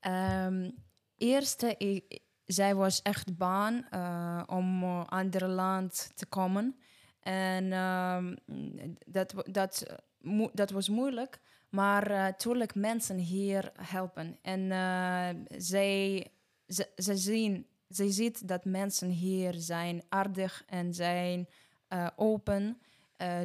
[0.01, 0.45] Okay?
[0.45, 0.75] Um,
[1.17, 6.75] eerste, ik, zij was echt bang uh, om uh, ander land te komen.
[7.19, 8.38] En um,
[9.05, 9.99] dat, dat,
[10.53, 11.39] dat was moeilijk.
[11.69, 14.38] Maar natuurlijk mensen hier helpen.
[14.41, 14.69] En
[15.57, 16.27] zij,
[16.95, 21.47] ze zien, zij ziet dat mensen hier zijn aardig en zijn
[22.15, 22.81] open.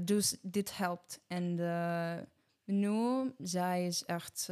[0.02, 1.20] dus dit helpt.
[1.26, 1.56] En
[2.64, 4.50] nu, zij is echt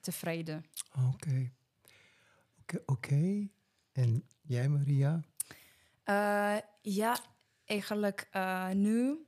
[0.00, 0.64] tevreden.
[0.92, 1.06] Oké.
[1.06, 1.52] Okay.
[2.62, 3.50] Oké, okay.
[3.92, 5.20] en jij Maria?
[6.04, 7.20] Uh, ja,
[7.64, 8.28] eigenlijk
[8.72, 9.24] nu.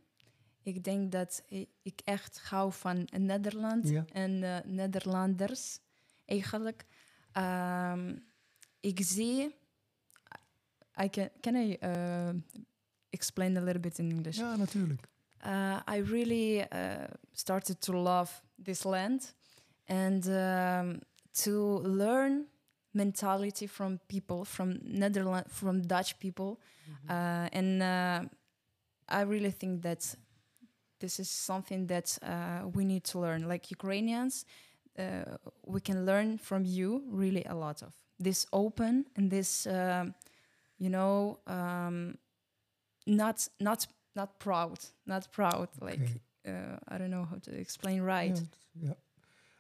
[0.63, 1.43] Ik denk dat
[1.83, 4.05] ik echt hou van Nederland ja.
[4.13, 4.39] en
[4.75, 5.79] Nederlanders.
[6.25, 6.87] Eigenlijk,
[7.33, 8.25] um,
[8.81, 9.55] ik zie.
[11.03, 11.79] I can can I
[13.11, 14.37] explain a little bit in English?
[14.37, 15.09] Ja, natuurlijk.
[15.43, 16.65] I really
[17.33, 19.33] started to love this land
[19.89, 21.03] and um,
[21.35, 22.47] to learn
[22.95, 27.11] mentality from people from Netherlands from Dutch people mm-hmm.
[27.11, 28.23] uh, and uh,
[29.09, 30.15] I really think that
[31.01, 34.45] this is something that uh, we need to learn like Ukrainians
[34.99, 35.37] uh,
[35.67, 39.67] we can learn from you really a lot of this open and this
[40.79, 42.19] you know um,
[43.07, 45.97] not not not proud not proud okay.
[45.97, 48.43] like uh, I don't know how to explain right
[48.73, 48.97] ja, ja.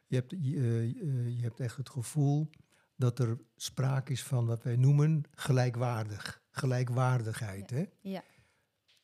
[0.06, 0.92] Je, hebt, je,
[1.36, 2.50] je hebt echt het gevoel
[2.96, 6.42] dat er sprake is van wat wij noemen gelijkwaardig.
[6.50, 7.70] Gelijkwaardigheid.
[7.70, 7.76] Ja.
[7.76, 7.84] Hè?
[8.00, 8.22] ja.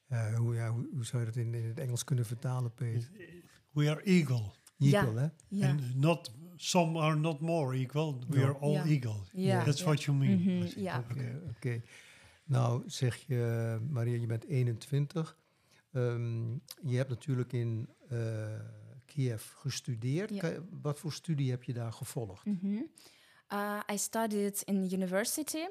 [0.09, 3.11] Uh, hoe, ja, hoe, hoe, zou je dat in, in, het Engels kunnen vertalen, Peter?
[3.71, 4.55] We are equal.
[4.79, 5.21] Equal, ja.
[5.21, 5.29] hè?
[5.49, 5.69] Ja.
[5.69, 8.19] And not, some are not more equal.
[8.29, 8.45] We No.
[8.45, 8.85] are all Ja.
[8.85, 9.25] equal.
[9.33, 9.65] Ja.
[9.65, 9.85] That's Ja.
[9.85, 10.39] what you mean.
[10.39, 10.75] Mhm, think.
[10.75, 11.05] ja.
[11.11, 11.83] Oké, oké.
[12.49, 15.37] Nou, zeg je, Maria, je bent 21.
[15.93, 18.47] Um, je hebt natuurlijk in uh,
[19.07, 20.31] Kiev gestudeerd.
[20.35, 20.53] Ja.
[20.83, 22.45] Wat voor studie heb je daar gevolgd?
[22.45, 22.81] Mhm.
[23.53, 25.67] Uh, I studied in university.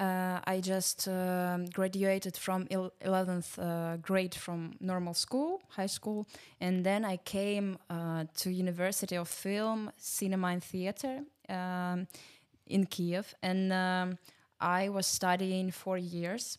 [0.00, 6.26] Uh, I just um graduated from il- 11th uh, grade from normal school, high school,
[6.58, 12.06] and then I came uh, to University of Film, Cinema and Theater um,
[12.64, 14.18] in Kiev, and um,
[14.60, 16.58] I was studying four years,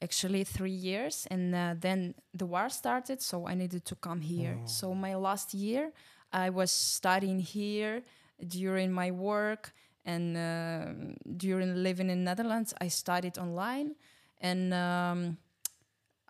[0.00, 4.58] actually three years, and uh, then the war started, so I needed to come here.
[4.62, 4.66] Oh.
[4.66, 5.92] So my last year,
[6.32, 8.02] I was studying here
[8.38, 9.72] during my work
[10.04, 13.94] and uh, during living in Netherlands, I studied online,
[14.40, 15.36] and um,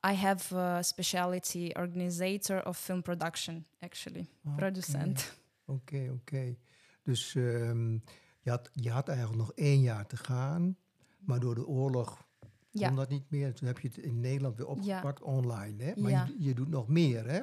[0.02, 4.56] I have a specialty organizer of film production, actually, Oké.
[4.56, 5.32] producent.
[5.66, 6.56] Oké, oké.
[7.02, 7.98] Dus ehm,
[8.40, 10.76] je, had, je had eigenlijk nog één jaar te gaan,
[11.24, 13.54] maar door de oorlog kon Ja, dat niet meer.
[13.54, 15.82] Toen heb je het in Nederland weer opgepakt online.
[15.84, 15.92] Hè?
[15.96, 16.24] Maar Ja.
[16.26, 17.40] je, je doet nog meer, hè?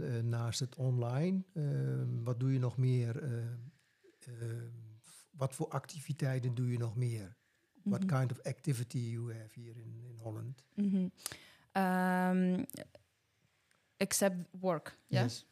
[0.00, 3.22] Eh, naast het online, ehm, wat doe je nog meer?
[3.22, 3.38] eh,
[4.40, 4.72] ehm,
[5.30, 7.36] wat voor activiteiten doe je nog meer?
[7.82, 8.16] What Mhm.
[8.18, 10.64] kind of activity you have here in, in Holland?
[10.74, 11.08] Mhm.
[11.72, 12.64] Um,
[13.96, 14.98] except work.
[15.06, 15.22] Yeah.
[15.22, 15.46] Yes.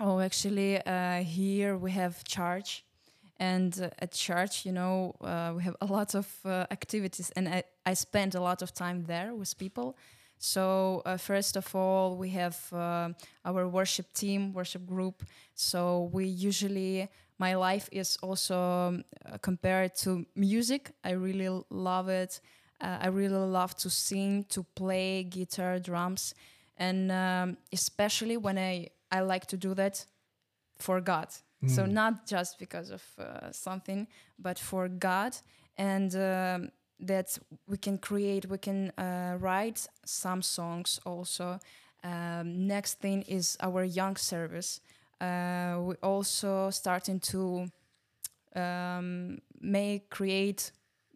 [0.00, 2.84] Oh, actually, uh, here we have church,
[3.38, 7.48] and uh, at church, you know, uh, we have a lot of uh, activities, and
[7.48, 9.96] I, I spend a lot of time there with people.
[10.38, 13.10] So uh, first of all, we have uh,
[13.44, 15.22] our worship team, worship group.
[15.54, 17.08] So we usually,
[17.38, 20.90] my life is also um, uh, compared to music.
[21.02, 22.40] I really love it.
[22.80, 26.34] I really love to sing, to play guitar, drums,
[26.76, 30.04] and um, especially when I I like to do that
[30.78, 31.28] for God.
[31.66, 31.92] So Mm.
[31.92, 34.06] not just because of uh, something,
[34.38, 35.36] but for God,
[35.76, 41.58] and um, that we can create, we can uh, write some songs also.
[42.02, 44.80] Um, next thing is our young service.
[45.20, 47.66] Uh, we also starting to
[48.54, 50.72] um, make create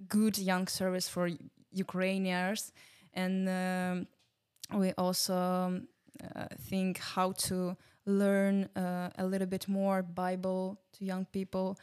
[0.08, 1.28] good young service for
[1.72, 2.72] Ukrainians,
[3.14, 4.06] and um,
[4.78, 5.88] we also um,
[6.36, 7.76] uh, think how to
[8.08, 11.78] learn uh, a little bit more Bible to young people.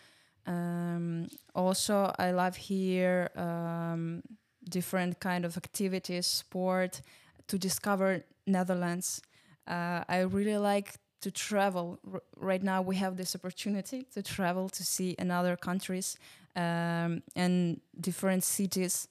[0.47, 4.21] Um, also, I love here um,
[4.69, 7.01] different kind of activities, sport,
[7.47, 9.21] to discover Netherlands.
[9.67, 11.99] Uh, I really like to travel.
[12.11, 16.17] R- right now, we have this opportunity to travel to see another countries
[16.55, 19.07] um, and different cities.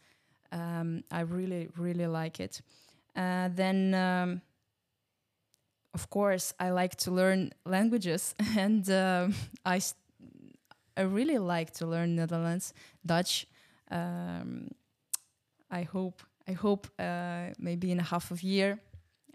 [0.52, 2.60] Um, I really, really like it.
[3.16, 4.40] Uh, then, um,
[5.94, 9.34] of course, I like to learn languages, and um
[9.64, 9.80] I,
[10.96, 13.46] I really like to learn Netherlands, Dutch.
[13.90, 14.68] Um,
[15.70, 18.78] I hope, I hope, uh, maybe in a half of year,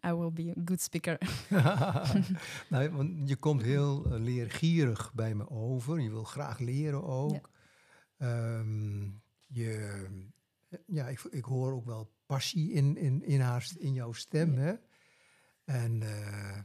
[0.04, 1.18] I will be a good speaker.
[2.70, 6.00] nou, want je komt heel eh, leergierig bij me over.
[6.00, 7.50] Je wil graag leren ook.
[8.18, 9.04] Ehm,
[9.48, 10.06] je,
[10.86, 14.54] ja, ik, ik hoor ook wel passie in, in, in, haar, in jouw stem.
[14.54, 14.60] Ja.
[14.60, 14.74] Hè?
[15.70, 16.58] En eh,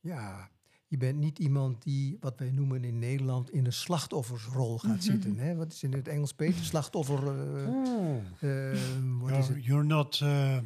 [0.00, 0.50] ja,
[0.86, 5.38] je bent niet iemand die, wat wij noemen in Nederland, in een slachtoffersrol gaat zitten.
[5.38, 5.54] Hè?
[5.54, 6.64] Wat is in het Engels, Peter?
[6.64, 7.26] Slachtoffer...
[7.28, 9.38] eh, Oh.
[9.38, 10.20] is You're, not.
[10.22, 10.62] Uh, uh,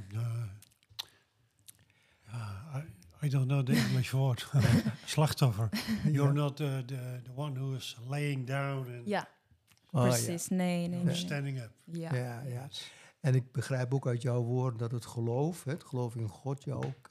[2.28, 4.46] uh, I, I don't know the English word.
[5.04, 5.68] Slachtoffer.
[6.12, 9.28] You're not the, the one who is laying down and ja,
[9.90, 10.08] Ah, ja.
[10.08, 10.48] precies.
[10.48, 11.14] Nee, nee, nee.
[11.14, 11.70] standing up.
[11.84, 12.14] Ja.
[12.14, 12.68] Ja, ja.
[13.20, 16.64] En ik begrijp ook uit jouw woorden dat het geloof, hè, het geloof in God,
[16.64, 17.08] je ook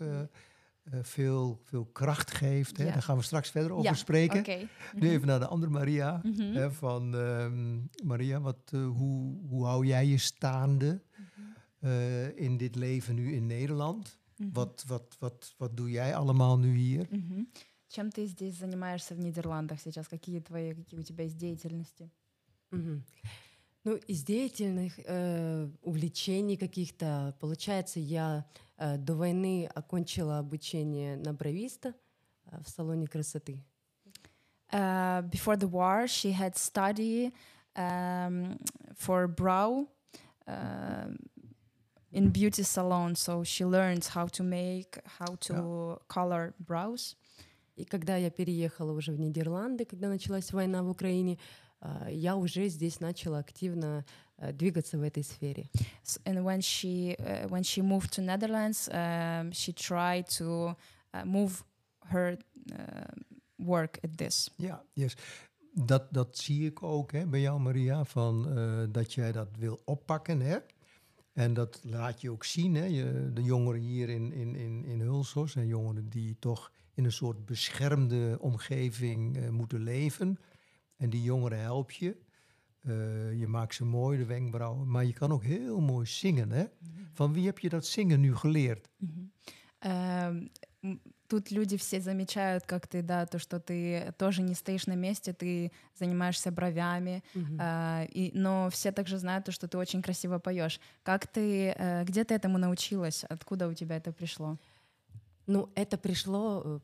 [0.85, 2.77] eh, eh, veel, veel kracht geeft.
[2.77, 2.85] Hè?
[2.85, 2.93] Ja.
[2.93, 4.39] Daar gaan we straks verder over Ja, spreken.
[4.39, 4.69] Oké.
[4.95, 6.21] Nu even naar de andere Maria.
[6.23, 6.53] Mhm.
[6.53, 11.03] Hè, van ehm, Maria, wat, eh, hoe, hoe hou jij je staande
[11.79, 14.19] eh, in dit leven nu in Nederland?
[14.37, 14.53] Mhm.
[14.53, 17.07] Wat, wat, wat, wat doe jij allemaal nu hier?
[17.11, 17.47] Мгм.
[17.91, 20.07] Чем ты здесь занимаешься в Нидерландах сейчас?
[20.07, 22.09] Какие твои, какие у тебя есть деятельности?
[22.71, 23.05] Мгм.
[23.83, 31.94] Ну, из деятельных э, увлечений каких-то, получается, я э, до войны окончила обучение на бровиста
[32.46, 33.64] э, в салоне красоты.
[34.72, 37.32] Uh, before the war, she had study
[37.76, 38.58] um,
[38.98, 39.88] for brow
[40.48, 41.18] um
[42.16, 43.14] in beauty salon.
[43.16, 47.16] So she learned how to make, how to color brows.
[47.76, 51.38] И когда я переехала уже в Нидерланды, когда началась война в Украине,
[51.82, 55.69] э, я уже здесь начала активно э, двигаться в этой сфере.
[56.03, 60.75] S- and when she uh, when she moved to Netherlands, um, she tried to
[61.15, 61.63] uh, move
[62.09, 62.39] her
[62.73, 62.77] uh,
[63.57, 64.51] work at this.
[64.57, 65.17] Ja, yes.
[65.73, 69.83] Dat, dat zie ik ook hè, bij jou, Maria, van, eh, dat jij dat wil
[69.85, 70.41] oppakken.
[70.41, 70.59] Hè?
[71.33, 72.75] En dat laat je ook zien.
[72.75, 72.85] Hè?
[72.85, 77.13] Je, de jongeren hier in, in, in, in Hulsos zijn jongeren die toch in een
[77.13, 80.39] soort beschermde omgeving eh, moeten leven.
[80.97, 82.17] En die jongeren help je.
[82.88, 84.92] Eh, je maakt ze mooi, de wenkbrauwen.
[84.92, 86.52] Maar je kan ook heel mooi zingen.
[86.52, 86.66] Hè?
[87.14, 88.90] Van wie heb je dat zingen nu geleerd?
[89.80, 90.50] Эм,
[90.84, 94.96] м, Тут люди все замечают, как ты, да, то, что ты тоже не стоишь на
[94.96, 97.58] месте, ты занимаешься бровями, Мгм.
[97.60, 100.80] а, и, но все также знают то, что ты очень красиво поешь.
[101.02, 103.24] Как ты, э, где ты этому научилась?
[103.24, 104.58] Откуда у тебя это пришло?
[105.48, 106.80] Ну, это пришло, э,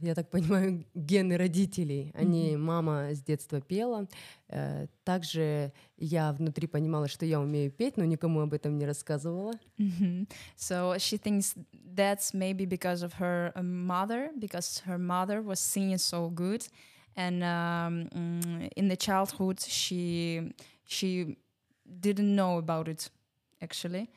[0.00, 2.12] я так понимаю, гены родителей.
[2.14, 4.06] Они, мама с детства пела.
[4.48, 9.52] Э, Также я внутри понимала, что я умею петь, но никому об этом не рассказывала.
[9.78, 10.28] Mhm.
[10.56, 11.54] So she thinks
[11.94, 16.66] that's maybe because of her uh, mother, because her mother was singing so good,
[17.16, 20.52] and um, mm, in the childhood she
[20.86, 21.36] she
[21.84, 23.10] didn't know about it
[23.60, 24.08] actually.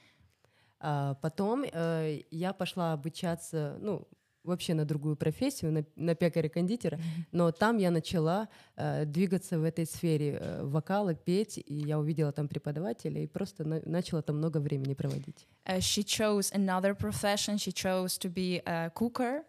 [0.81, 4.07] А Потом э, я пошла обучаться, ну,
[4.42, 6.98] вообще на другую профессию, на, на пекаря-кондитера,
[7.32, 12.30] но там я начала э, двигаться в этой сфере э, вокала, петь, и я увидела
[12.30, 15.46] там преподавателя и просто на- начала там много времени проводить.
[15.66, 17.56] Uh, she chose another profession.
[17.56, 19.44] She chose to be a cooker.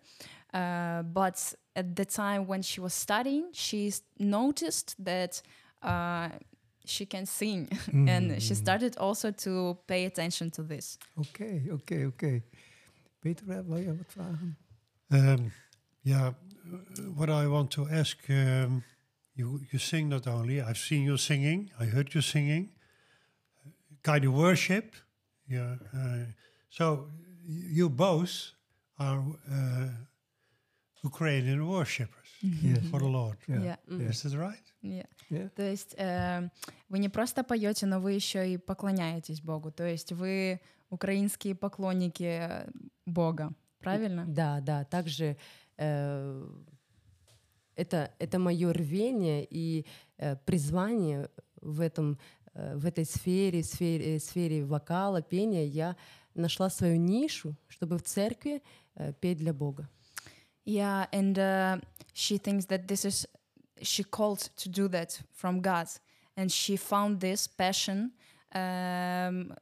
[0.54, 5.42] Uh, but at the time when she was studying, she s- noticed that
[5.84, 6.30] uh,
[6.86, 7.68] she can sing.
[8.08, 10.98] and she started also to pay attention to this.
[11.18, 12.42] Oké, oké, oké.
[13.20, 14.56] Peter, eh, wil je wat vragen?
[15.12, 15.52] Um,
[16.04, 16.34] yeah, uh,
[17.16, 18.84] what I want to ask, um,
[19.36, 20.62] you you sing not only.
[20.62, 21.70] I've seen you singing.
[21.80, 22.70] I heard you singing.
[24.04, 24.96] Kind of worship.
[25.48, 25.78] Yeah.
[25.94, 26.26] Uh,
[26.70, 27.08] so
[27.48, 28.54] y- you both
[28.98, 29.20] are
[29.52, 29.90] uh,
[31.04, 32.80] Ukrainian worshippers Yes.
[32.90, 33.38] for the Lord.
[33.48, 33.56] Ja.
[33.56, 33.78] Yeah.
[33.90, 34.02] М.
[34.10, 34.66] Is that right?
[34.82, 35.06] Yeah.
[35.30, 35.50] Yeah.
[35.56, 36.50] То есть э,
[36.90, 39.72] вы не просто поете, но вы еще и поклоняетесь Богу.
[39.72, 42.70] То есть вы украинские поклонники э,
[43.06, 43.54] Бога.
[43.81, 44.25] Правильно?
[44.29, 45.37] Да, да, также
[45.77, 46.47] э,
[47.77, 49.87] это, это мое рвение и
[50.19, 52.19] э, призвание в, этом,
[52.55, 55.65] э, в этой сфере, сфере, сфере вокала, пения.
[55.65, 55.97] Я
[56.35, 58.63] нашла свою нишу, чтобы в церкви
[58.97, 59.89] э, петь для Бога.
[60.67, 61.81] Yeah, and uh,
[62.13, 63.27] she thinks that this is
[63.83, 65.89] she called to do that from God,
[66.37, 68.13] and she found this passion.
[68.55, 69.55] Um,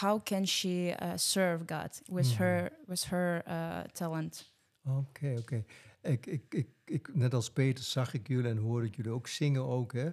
[0.00, 4.52] how can she uh, serve God with her with her uh, talent?
[4.84, 5.64] Oké, oké.
[6.02, 9.28] Ik, ik, ik, ik, net als Peter zag ik jullie en hoorde ik jullie ook
[9.28, 9.92] zingen ook.
[9.92, 10.10] Hè?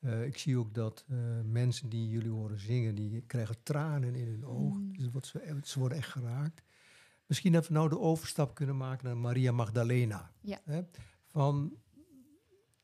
[0.00, 4.26] Eh, ik zie ook dat eh, mensen die jullie horen zingen, die krijgen tranen in
[4.26, 4.92] hun ogen.
[4.92, 6.62] Dus wat ze, ze worden echt geraakt.
[7.26, 10.30] Misschien dat we nou de overstap kunnen maken naar Maria Magdalena.
[10.40, 10.60] Ja.
[10.64, 10.82] Hè?
[11.26, 11.76] Van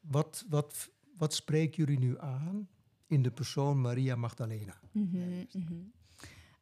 [0.01, 2.69] wat, wat, wat spreken jullie nu aan
[3.07, 4.81] in de persoon Maria Magdalena?
[4.93, 5.75] Mhm, mhm.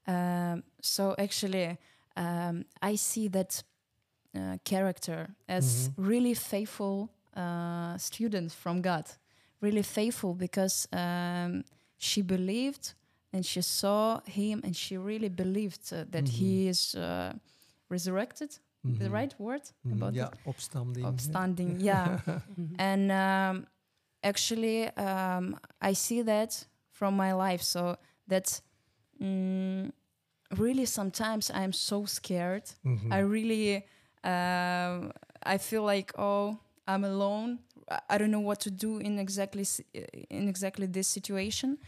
[0.07, 1.78] Um, so actually,
[2.16, 3.64] um, I see that
[4.36, 6.07] uh, character as Mhm.
[6.09, 9.07] really faithful uh, student from God.
[9.61, 11.64] Really faithful because um,
[11.98, 12.94] she believed
[13.32, 17.32] and she saw him and she really believed uh, that he is uh,
[17.88, 18.61] resurrected.
[18.82, 19.12] The Mhm.
[19.12, 19.92] right word Mhm.
[19.92, 21.02] about opstanding.
[21.05, 21.09] hè?
[21.09, 22.18] Upstanding, yeah.
[22.78, 23.66] and um,
[24.22, 27.96] actually um, i see that from my life so
[28.28, 28.62] that
[29.20, 29.90] mm,
[30.56, 32.64] really sometimes i'm so scared.
[32.84, 33.12] Mhm.
[33.12, 33.84] i really
[34.24, 35.12] um,
[35.42, 37.58] i feel like oh i'm alone.
[38.08, 39.64] I- don't know what to do in exactly
[40.30, 41.78] in exactly this situation.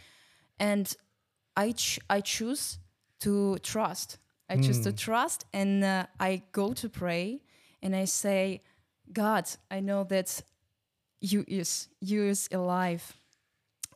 [0.58, 0.86] And
[1.56, 2.78] i ch- i choose
[3.20, 4.18] to trust.
[4.50, 4.96] I choose to Mm.
[4.96, 7.42] trust and uh, i go to pray
[7.82, 8.60] and i say
[9.12, 10.42] god i know that
[11.20, 13.02] you is you is alive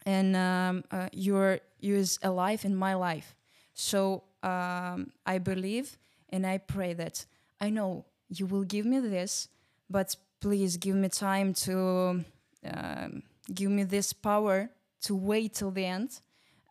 [0.07, 3.35] and um, uh, you're you is alive in my life.
[3.75, 5.99] So um, i believe
[6.31, 7.27] and i pray that
[7.61, 9.49] i know you will give me this
[9.91, 12.25] but please give me time to
[12.65, 13.23] um,
[13.55, 14.71] give me this power
[15.03, 16.21] to wait till the end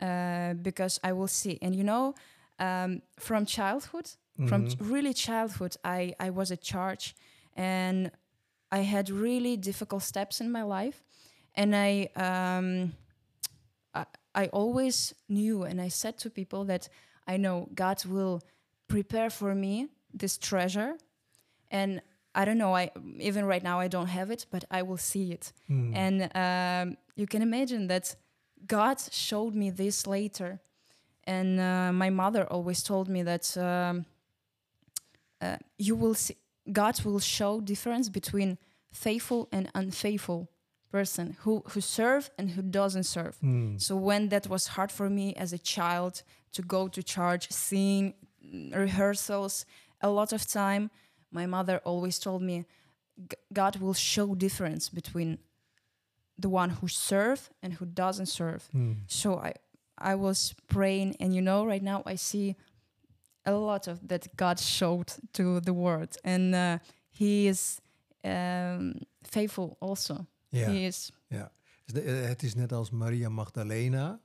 [0.01, 1.57] uh, because i will see.
[1.61, 2.15] And you know
[2.59, 4.09] um, from childhood
[4.45, 4.67] from Mhm.
[4.67, 7.15] ch- really childhood I, I was at church
[7.55, 8.11] and
[8.71, 11.03] i had really difficult steps in my life.
[11.55, 12.93] And i um,
[13.93, 16.89] I, I always knew and i said to people that
[17.27, 18.41] i know god will
[18.87, 20.93] prepare for me this treasure
[21.71, 22.01] and
[22.35, 25.31] i don't know i even right now i don't have it but i will see
[25.31, 25.95] it Mhm.
[25.95, 28.15] and um, you can imagine that
[28.67, 30.59] God showed me this later.
[31.23, 34.05] And uh, my mother always told me that um,
[35.41, 36.35] uh, you will see,
[36.71, 38.57] God will show difference between
[38.91, 40.49] faithful and unfaithful
[40.91, 43.37] person who, who serve and who doesn't serve.
[43.41, 43.79] Mhm.
[43.79, 46.23] So when that was hard for me as a child
[46.53, 48.13] to go to church, sing,
[48.43, 49.65] mm, rehearsals,
[50.01, 50.89] a lot of time,
[51.31, 52.65] my mother always told me,
[53.53, 55.37] God will show difference between
[56.37, 58.69] the one who serve and who doesn't serve.
[58.73, 58.95] Mhm.
[59.07, 59.53] So I,
[59.97, 62.55] I was praying, and you know, right now I see
[63.45, 66.77] a lot of that God showed to the world, and uh,
[67.11, 67.81] He is
[68.23, 70.25] um, faithful also.
[70.48, 70.68] Ja.
[70.70, 71.52] He is Ja,
[71.84, 74.20] Dus de- eh, het is net als Maria Magdalena.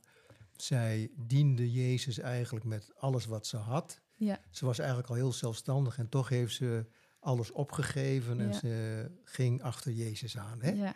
[0.55, 4.01] Zij diende Jezus eigenlijk met alles wat ze had.
[4.15, 4.39] ja.
[4.49, 6.85] Ze was eigenlijk al heel zelfstandig en toch heeft ze
[7.19, 8.53] alles opgegeven en Ja.
[8.53, 10.61] ze ging achter Jezus aan.
[10.61, 10.71] Hè?
[10.71, 10.95] Ja.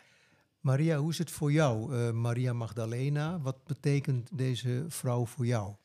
[0.60, 3.40] Maria, hoe is het voor jou, eh, Maria Magdalena?
[3.40, 5.76] Wat betekent deze vrouw voor jou?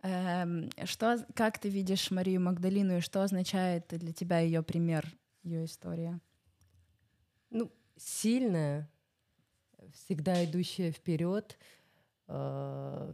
[0.00, 5.64] Эм, Что, как ты видишь Марию Магдалину и что означает для тебя ее пример, ее
[5.64, 6.20] история?
[8.03, 8.89] Сильная,
[9.93, 11.59] всегда идущая вперед,
[12.27, 13.13] э,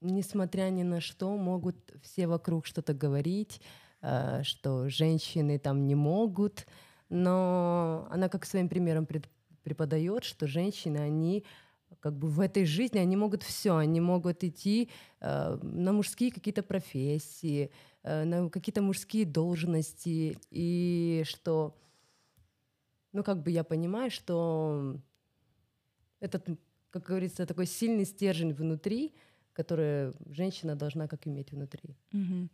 [0.00, 3.60] несмотря ни на что, могут все вокруг что-то говорить,
[4.00, 6.66] э, что женщины там не могут,
[7.10, 9.30] но она как своим примером пред-
[9.62, 11.44] преподает, что женщины, они
[12.00, 14.90] как бы в этой жизни, они могут все, они могут идти
[15.20, 17.70] э, на мужские какие-то профессии,
[18.02, 21.76] э, на какие-то мужские должности, и что,
[23.13, 24.99] ну как бы я понимаю, что
[26.19, 26.47] этот,
[26.89, 29.13] как говорится, такой сильный стержень внутри,
[29.53, 31.95] который женщина должна как иметь внутри.
[32.11, 32.49] Mhm.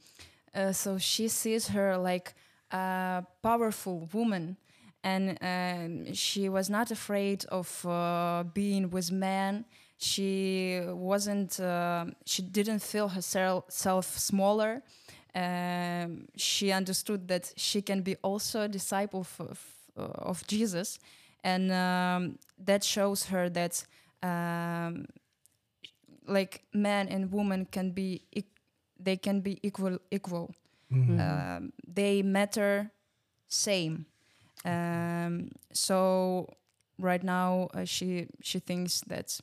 [0.53, 2.35] Uh, so she sees her like
[2.71, 4.55] a powerful woman,
[5.03, 9.65] and um, she was not afraid of uh, being with men.
[9.97, 11.59] She wasn't.
[11.59, 14.83] Uh, she didn't feel herself self smaller.
[15.35, 19.59] Um, she understood that she can be also a disciple of,
[19.98, 20.98] of, of Jesus,
[21.44, 23.84] and um, that shows her that
[24.22, 25.06] um,
[26.26, 28.22] like man and woman can be
[29.00, 30.50] they can be equal equal
[30.90, 31.20] Mhm.
[31.20, 32.90] um, they matter
[33.48, 34.06] same
[34.64, 36.48] um, so
[36.98, 39.38] right now uh, she she thinks that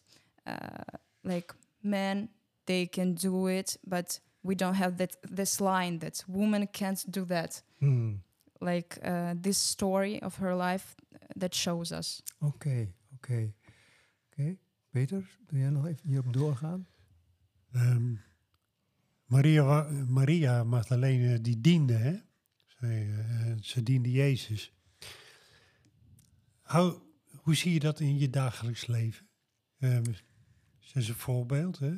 [0.47, 1.53] uh, like
[1.84, 2.30] men
[2.66, 7.26] they can do it but we don't have that this line that women can't do
[7.26, 8.14] that Hmm.
[8.60, 10.95] Like uh, this story of her life
[11.39, 13.53] that shows us Oké, oké.
[14.32, 14.58] Oké.
[14.89, 16.88] Peter, wil jij nog even hierop doorgaan?
[17.72, 18.14] Ehm,
[19.26, 22.18] Maria, Maria Magdalene die diende, hè?
[22.66, 24.74] Ze, eh, ze diende Jezus.
[26.62, 27.01] Hoe,
[27.41, 29.28] hoe zie je dat in je dagelijks leven?
[29.78, 30.14] Ehm,
[30.80, 31.97] ze is een voorbeeld, hè?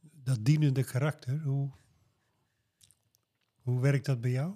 [0.00, 1.70] Dat dienende karakter, hoe,
[3.60, 4.54] hoe werkt dat bij jou?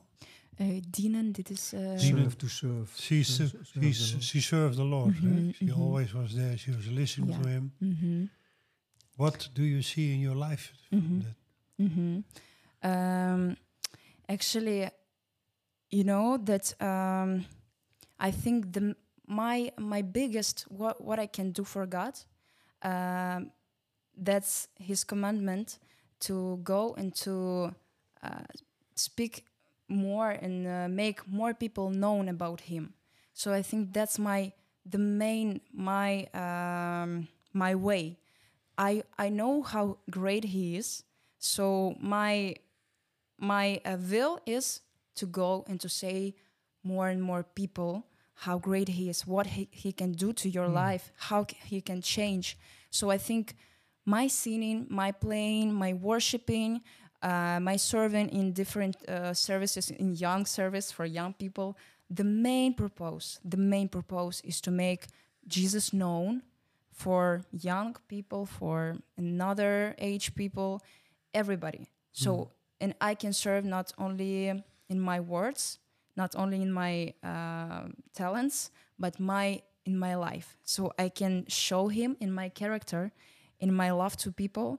[0.60, 1.98] Uh, dienen dit is uh, Dienen.
[2.00, 2.90] Serve to serve.
[2.96, 5.14] She, Serve- se- serve she, she served the Lord.
[5.14, 5.28] hè?
[5.28, 5.80] Mhm, She mhm.
[5.80, 6.56] always was there.
[6.58, 7.40] She was listening Ja.
[7.40, 7.72] to him.
[7.78, 8.30] mhm.
[9.16, 10.72] What do you see in your life?
[10.88, 11.22] from Mhm.
[11.22, 11.36] that?
[11.76, 12.22] hmm
[12.82, 13.56] Um,
[14.26, 14.90] actually,
[15.88, 17.44] you know that um,
[18.16, 18.94] I think the
[19.26, 22.14] my my biggest what what I can do for God,
[22.84, 23.50] um,
[24.24, 25.78] that's His commandment
[26.18, 27.30] to go and to
[28.22, 28.44] uh,
[28.94, 29.44] speak
[29.88, 32.94] more and uh, make more people known about Him.
[33.32, 34.52] So I think that's my
[34.86, 38.18] the main my um, my way.
[38.76, 41.04] I I know how great He is.
[41.38, 42.56] So my
[43.38, 44.80] my uh, will is
[45.16, 46.34] to go and to say
[46.82, 50.68] more and more people how great he is, what he, he can do to your
[50.68, 52.58] life, how he can change.
[52.90, 53.54] So I think
[54.04, 56.82] my singing, my playing, my worshiping,
[57.24, 61.76] uh, my serving in different uh, services, in young service for young people,
[62.10, 65.06] the main purpose, the main purpose is to make
[65.48, 66.42] Jesus known
[66.92, 70.82] for young people, for another age people,
[71.32, 71.88] everybody.
[72.12, 72.50] So,
[72.80, 75.78] and I can serve not only in my words,
[76.16, 80.56] not only in my uh, talents, but my in my life.
[80.62, 83.12] So I can show Him in my character,
[83.58, 84.78] in my love to people,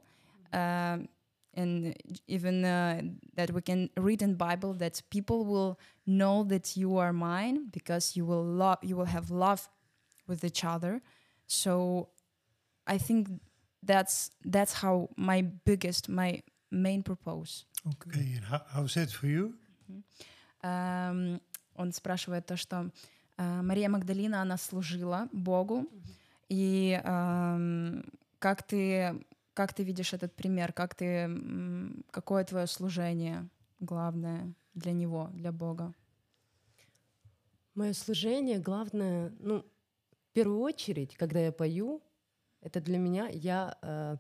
[0.54, 1.10] um,
[1.55, 1.95] and
[2.29, 3.03] even uh,
[3.35, 8.17] that we can read in Bible that people will know that you are mine because
[8.17, 9.69] you will love, you will have love
[10.27, 11.03] with each other.
[11.47, 12.09] So
[12.87, 13.29] I think
[13.83, 17.65] that's that's how my biggest, my main purpose.
[17.87, 18.09] Oké.
[18.09, 19.55] Okay, and how, how's that for you?
[20.63, 21.41] Эм,
[21.75, 22.91] он спрашивает то, что
[23.39, 25.89] э, Мария Магдалина, она служила Богу,
[26.49, 28.05] и эм,
[28.39, 29.15] как ты
[29.56, 31.30] как ты видишь этот пример, как ты
[32.12, 33.50] какое твое служение
[33.80, 35.94] главное для него, для Бога?
[37.74, 42.02] Мое служение, главное, ну, в первую очередь, когда я пою,
[42.62, 44.18] это для меня, я э,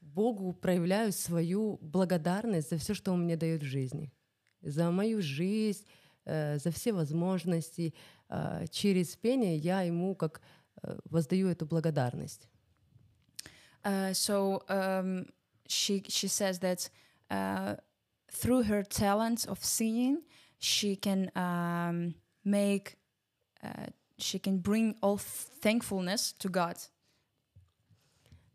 [0.00, 4.12] Богу проявляю свою благодарность за все, что Он мне дает в жизни,
[4.60, 5.86] за мою жизнь,
[6.26, 7.94] э, за все возможности.
[8.28, 10.42] Э, через пение я Ему как
[10.82, 12.48] э, воздаю эту благодарность.
[13.83, 15.27] Uh, so um,
[15.67, 16.89] she she says that
[17.29, 17.75] uh,
[18.31, 20.23] through her talent of singing,
[20.59, 22.95] she can um, make
[23.63, 23.87] uh,
[24.17, 26.77] she can bring all thankfulness to God.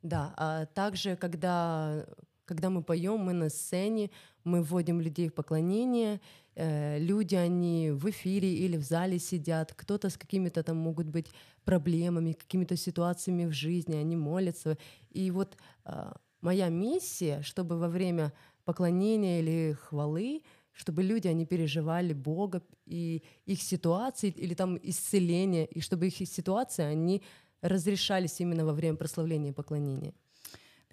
[0.02, 2.06] Да, а также, когда,
[2.46, 4.10] когда мы поем, мы на сцене,
[4.44, 10.09] мы вводим людей в поклонение, э, люди, они в эфире или в зале сидят, кто-то
[10.09, 11.27] с какими-то там могут быть
[11.65, 14.77] проблемами, какими-то ситуациями в жизни, они молятся.
[15.09, 18.31] И вот а, моя миссия, чтобы во время
[18.63, 25.81] поклонения или хвалы, чтобы люди, они переживали Бога и их ситуации, или там исцеление, и
[25.81, 27.21] чтобы их ситуации, они
[27.61, 30.13] разрешались именно во время прославления и поклонения.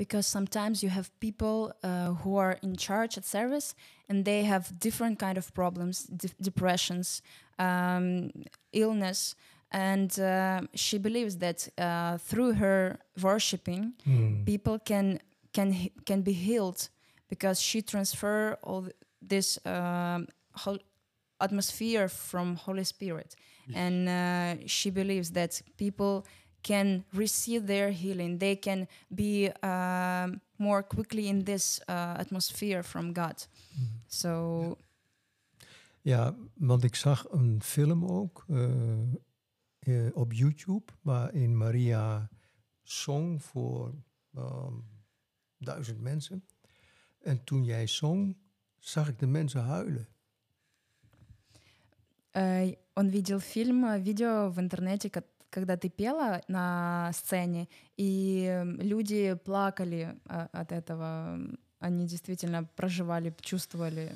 [0.02, 3.74] Because sometimes you have people uh, who are in charge at service
[4.08, 7.22] and they have different kind of problems, de- depressions,
[7.58, 8.30] um,
[8.72, 9.36] illness,
[9.70, 14.44] and uh, she believes that uh, through her worshiping, Hmm.
[14.44, 15.18] people can
[15.52, 15.68] can
[16.04, 16.80] can be healed
[17.28, 18.84] because she transfer all
[19.28, 20.26] this um,
[20.62, 20.82] hol-
[21.40, 23.34] atmosphere from Holy Spirit,
[23.74, 26.24] and uh, she believes that people
[26.61, 28.39] can receive their healing.
[28.39, 33.47] They can be um, more quickly in this uh, atmosphere from God.
[34.07, 34.77] So
[36.01, 38.97] Ja, want ik zag een film ook eh,
[39.79, 42.29] eh, op YouTube waarin Maria
[42.83, 43.93] zong voor
[44.33, 44.73] ehm,
[45.57, 46.45] duizend mensen.
[47.19, 48.37] En toen jij zong,
[48.79, 50.07] zag ik de mensen huilen.
[52.31, 58.64] Э, Он видел фильм, э, видео в интернете, ко- когда ты пела на сцене, и
[58.78, 61.38] люди плакали а, от этого.
[61.78, 64.12] Они действительно проживали, чувствовали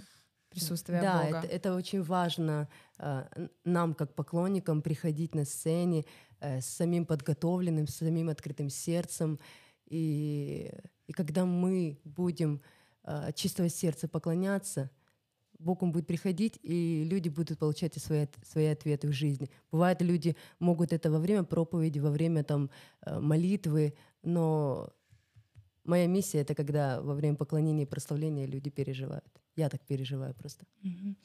[0.48, 1.38] присутствие Да, Бога.
[1.38, 2.68] это, это очень важно
[2.98, 6.04] э, нам, как поклонникам, приходить на сцене
[6.40, 9.38] э, с самим подготовленным, с самим открытым сердцем.
[9.86, 10.72] И,
[11.06, 12.62] и когда мы будем
[13.04, 14.90] э, чистого сердца поклоняться,
[15.58, 19.48] Бог он будет приходить, и люди будут получать свои, свои ответы в жизни.
[19.72, 22.70] Бывает, люди могут это во время проповеди, во время там,
[23.06, 24.88] э, молитвы, но
[25.84, 29.24] моя миссия— это когда во время поклонения и прославления люди переживают.
[29.56, 30.66] Я так переживаю просто.
[30.82, 31.16] Mhm.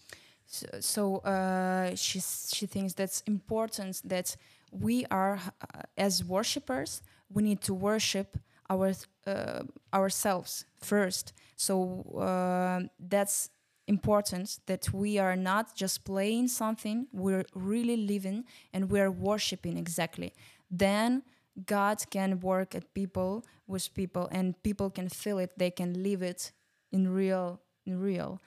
[0.47, 4.35] So, so uh, she she thinks that's important that
[4.71, 7.01] we are uh, as worshippers
[7.33, 8.37] we need to worship
[8.69, 8.93] our
[9.25, 9.63] uh,
[9.93, 11.33] ourselves first.
[11.55, 13.49] So uh, that's
[13.85, 20.33] important that we are not just playing something; we're really living and we're worshiping exactly.
[20.77, 21.23] Then
[21.65, 25.53] God can work at people with people, and people can feel it.
[25.57, 26.53] They can live it
[26.89, 28.39] in real, in real.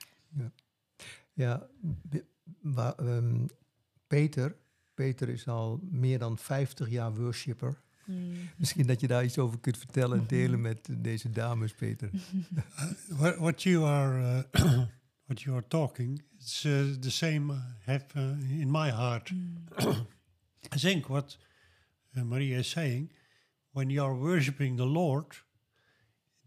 [1.33, 1.67] Ja,
[2.09, 2.25] de-
[2.61, 3.45] wa- ehm,
[4.07, 4.55] Peter,
[4.93, 7.81] Peter is al meer dan 50 jaar worshipper.
[8.57, 12.09] Misschien dat je daar iets over kunt vertellen en delen met deze dames, Peter.
[13.19, 14.81] what, what you are uh,
[15.27, 17.57] what you are talking it's uh, the same uh,
[17.87, 19.31] have uh, in my heart.
[19.79, 21.37] I think what
[22.15, 23.09] uh, maria is saying
[23.73, 25.25] when you are worshiping the lord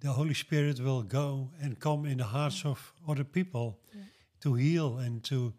[0.01, 3.81] the holy spirit will go and come in the hearts of other people
[4.41, 5.53] to heal and to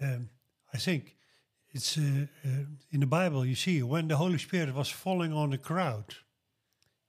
[0.00, 0.28] um,
[0.72, 1.16] i think
[1.72, 5.50] it's uh, uh, in the bible you see when the holy spirit was falling on
[5.50, 6.14] the crowd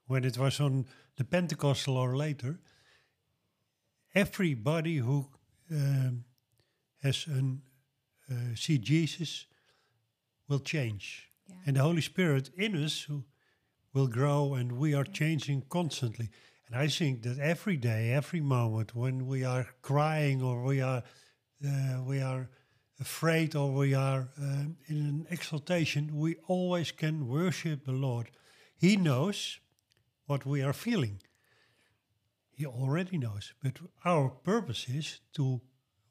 [0.08, 0.86] when it was on
[1.18, 2.60] the pentecostal or later
[4.14, 5.28] everybody who
[5.72, 6.26] um,
[7.04, 7.62] has an
[8.32, 9.48] uh, see Jesus
[10.48, 11.56] will change, Yeah.
[11.66, 13.24] and the Holy Spirit in us who
[13.94, 16.30] will grow, and we are changing constantly.
[16.68, 21.04] And I think that every day, every moment, when we are crying or we are
[21.66, 22.50] uh, we are
[23.00, 28.30] afraid or we are um, in an exaltation, we always can worship the Lord.
[28.78, 29.60] He knows
[30.26, 31.22] what we are feeling.
[32.60, 33.54] He already knows.
[33.64, 35.62] But our purpose is to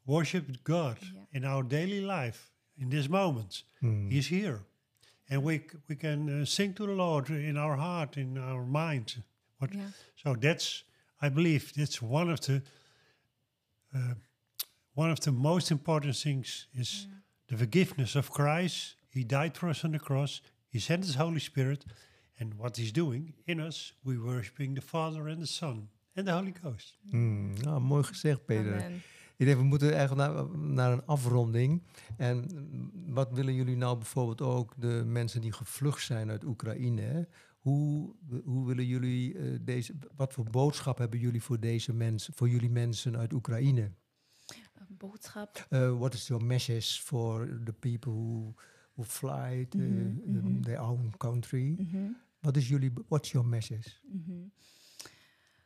[0.05, 1.21] worship God Yeah.
[1.31, 3.63] in our daily life, in this moment.
[4.09, 4.59] He's here.
[5.29, 9.23] And we, we can uh, sing to the Lord in our heart, in our mind.
[9.59, 9.91] What, Yeah.
[10.15, 10.83] So that's,
[11.21, 12.61] I believe, that's one of the
[13.95, 14.15] uh,
[14.95, 17.07] one of the most important things is
[17.47, 18.95] the forgiveness of Christ.
[19.09, 20.41] He died for us on the cross.
[20.71, 21.85] He sent His Holy Spirit,
[22.39, 25.89] and what He's doing in us, we worshiping the Father and the Son
[26.25, 26.99] the Holy Ghost.
[27.09, 28.73] Hmm, nou, mooi gezegd, Peter.
[28.73, 29.01] Amen.
[29.37, 31.81] Ik denk, we moeten eigenlijk naar, naar een afronding.
[32.17, 37.01] En mm, wat willen jullie nou bijvoorbeeld ook de mensen die gevlucht zijn uit Oekraïne?
[37.01, 37.21] hè?
[37.59, 42.49] Hoe, hoe willen jullie eh, deze, wat voor boodschap hebben jullie voor deze mensen, voor
[42.49, 43.91] jullie mensen uit Oekraïne?
[44.87, 45.67] Boodschap.
[45.69, 48.53] Uh, what is your message for the people who,
[48.93, 50.61] who fly to Mhm, mhm.
[50.61, 51.75] their own country?
[51.77, 51.97] Mhm.
[52.39, 53.89] Wat is jullie, what's your message?
[54.11, 54.31] Mhm.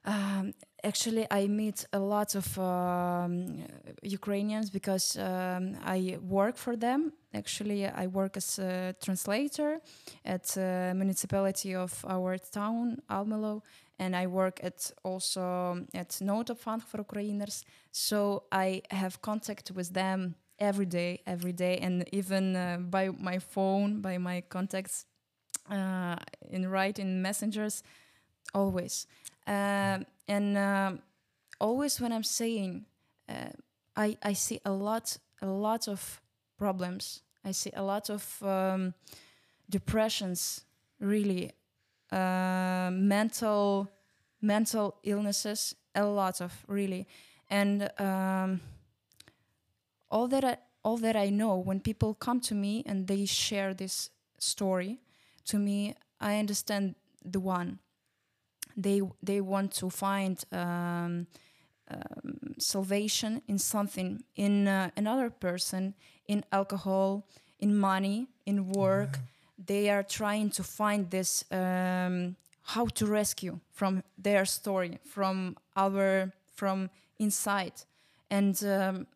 [0.06, 0.54] Um,
[0.84, 3.66] actually, I meet a lot of um,
[4.02, 7.14] Ukrainians because um, I work for them.
[7.34, 9.80] Actually, I work as a translator
[10.26, 13.62] at a municipality of our town, Almelo,
[13.98, 17.64] and I work at also at Noodopvang for Ukrainers.
[17.92, 23.40] So I have contact with them every day, every day, and even uh, by my
[23.40, 25.06] phone, by my contacts,
[25.70, 26.18] uh,
[26.50, 27.84] in writing messengers,
[28.54, 29.08] always.
[29.48, 31.00] Um, and um,
[31.60, 32.86] always when I'm saying,
[33.28, 33.52] uh,
[33.96, 36.22] I I see a lot a lot of
[36.58, 37.22] problems.
[37.46, 38.94] I see a lot of um,
[39.70, 40.66] depressions,
[41.00, 41.52] really
[42.12, 43.90] uh, mental
[44.42, 47.08] mental illnesses, a lot of really,
[47.50, 48.62] and um,
[50.10, 53.74] all that I, all that I know when people come to me and they share
[53.74, 55.00] this story
[55.46, 57.80] to me, I understand the one.
[58.76, 61.28] They they want to find um,
[61.90, 65.94] um, salvation in something, in uh, another person,
[66.28, 67.28] in alcohol,
[67.60, 69.20] in money, in work.
[69.64, 76.32] They are trying to find this um, how to rescue from their story, from our
[76.56, 76.90] from
[77.20, 77.74] inside,
[78.30, 79.08] and um,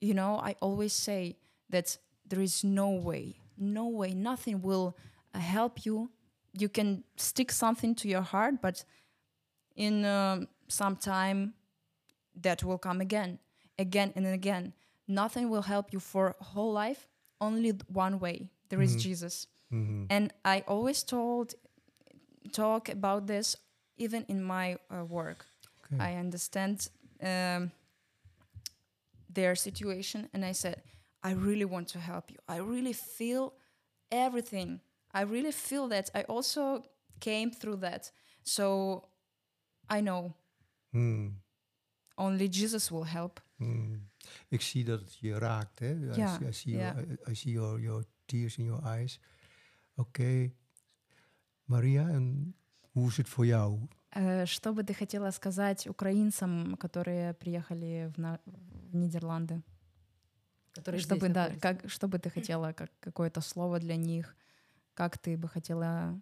[0.00, 1.36] you know I always say
[1.70, 4.96] that there is no way, no way, nothing will
[5.34, 6.10] uh, help you.
[6.58, 8.84] You can stick something to your heart, but
[9.76, 11.52] in um, some time
[12.42, 13.38] that will come again,
[13.78, 14.72] again and again.
[15.06, 17.08] Nothing will help you for whole life.
[17.40, 18.48] Only one way.
[18.68, 19.00] There is Mhm.
[19.02, 19.46] Jesus.
[19.70, 20.06] Mhm.
[20.10, 21.54] And I always told,
[22.52, 23.56] talk about this
[23.96, 25.46] even in my uh, work.
[25.90, 26.00] Oké.
[26.00, 26.88] I understand
[27.20, 27.70] um,
[29.34, 30.82] their situation, and I said,
[31.22, 32.38] I really want to help you.
[32.48, 33.52] I really feel
[34.10, 34.80] everything.
[35.14, 36.10] I really feel that.
[36.14, 36.82] I also
[37.18, 38.12] came through that,
[38.42, 39.02] so
[39.92, 40.32] I know
[40.90, 41.28] Hmm.
[42.16, 43.42] only Jesus will help.
[43.56, 44.08] Hmm.
[44.48, 45.78] Ik zie dat het je raakt.
[45.78, 45.94] Hè?
[45.94, 46.94] I Ja, see, I see, ja.
[46.94, 49.20] your, I see your, your tears in your eyes.
[49.96, 50.52] Oké.
[51.64, 52.54] Maria, en
[52.92, 53.78] hoe is het voor jou?
[54.16, 58.40] Э, Что бы ты хотела сказать украинцам, которые приехали в, на-
[58.90, 59.62] в Нидерланды?
[60.72, 61.60] Которые Чтобы, здесь да, находятся.
[61.60, 64.36] как, что бы ты хотела, как какое-то слово для них?
[64.94, 66.20] Как ты бы хотела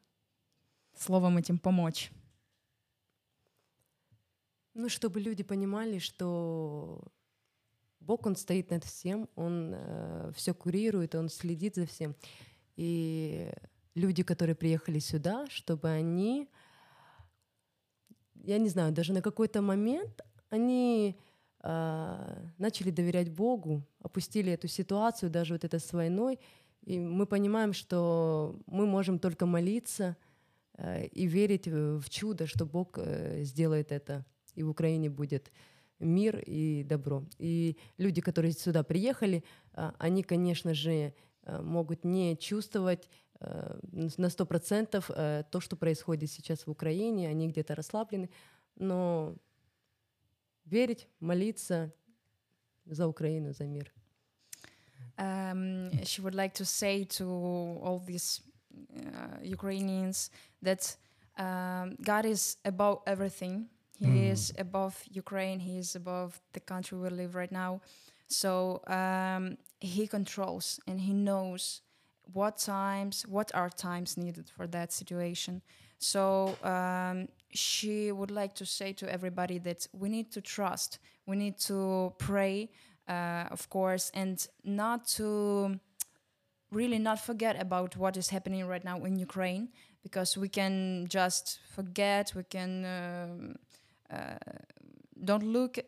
[0.97, 2.11] словом этим помочь?
[4.75, 7.03] Ну, чтобы люди понимали, что
[8.01, 9.77] Бог, Он стоит над всем, Он
[10.35, 12.17] все курирует, Он следит за всем.
[12.77, 13.53] И
[13.95, 16.49] люди, которые приехали сюда, чтобы они,
[18.35, 21.19] я не знаю, даже на какой-то момент они
[21.61, 26.41] а, начали доверять Богу, опустили эту ситуацию, даже вот это с войной,
[26.83, 30.17] и мы понимаем, что мы можем только молиться
[30.77, 35.53] э, и верить в чудо, что Бог э, сделает это, и в Украине будет
[36.03, 37.25] мир и добро.
[37.39, 41.15] И люди, которые сюда приехали, а, они, конечно же,
[41.45, 43.09] э, могут не чувствовать
[43.41, 43.79] э,
[44.17, 48.31] на сто процентов э, то, что происходит сейчас в Украине, они где-то расслаблены,
[48.77, 49.37] но
[50.65, 51.93] верить, молиться
[52.85, 53.93] за Украину, за мир.
[55.19, 58.41] Um, she would like to say to all these
[58.97, 60.31] uh, Ukrainians
[60.63, 60.97] that
[61.39, 63.69] um, God is above everything.
[63.99, 64.33] He Mm.
[64.33, 65.59] is above Ukraine.
[65.61, 67.81] He is above the country we live right now.
[68.29, 71.83] So um, He controls and He knows
[72.33, 75.63] what times, what are times needed for that situation.
[75.99, 81.37] So um, she would like to say to everybody that we need to trust, we
[81.37, 82.71] need to pray,
[83.13, 85.27] uh, of course, and not to
[86.71, 89.69] really not forget about what is happening right now in Ukraine,
[90.03, 91.45] because we can just
[91.75, 93.57] forget, we can um,
[94.17, 94.39] uh,
[95.29, 95.79] don't look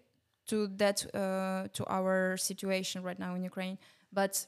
[0.50, 3.78] to that uh, to our situation right now in Ukraine,
[4.12, 4.46] but.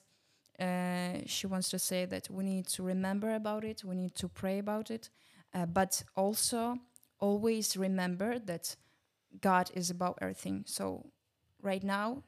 [0.59, 4.27] Uh, she wants to say that we need to remember about it, we need to
[4.27, 5.11] pray about it,
[5.53, 6.79] uh, but also
[7.21, 8.75] always remember that
[9.41, 10.65] God is above everything.
[10.67, 11.05] So,
[11.63, 12.23] right now,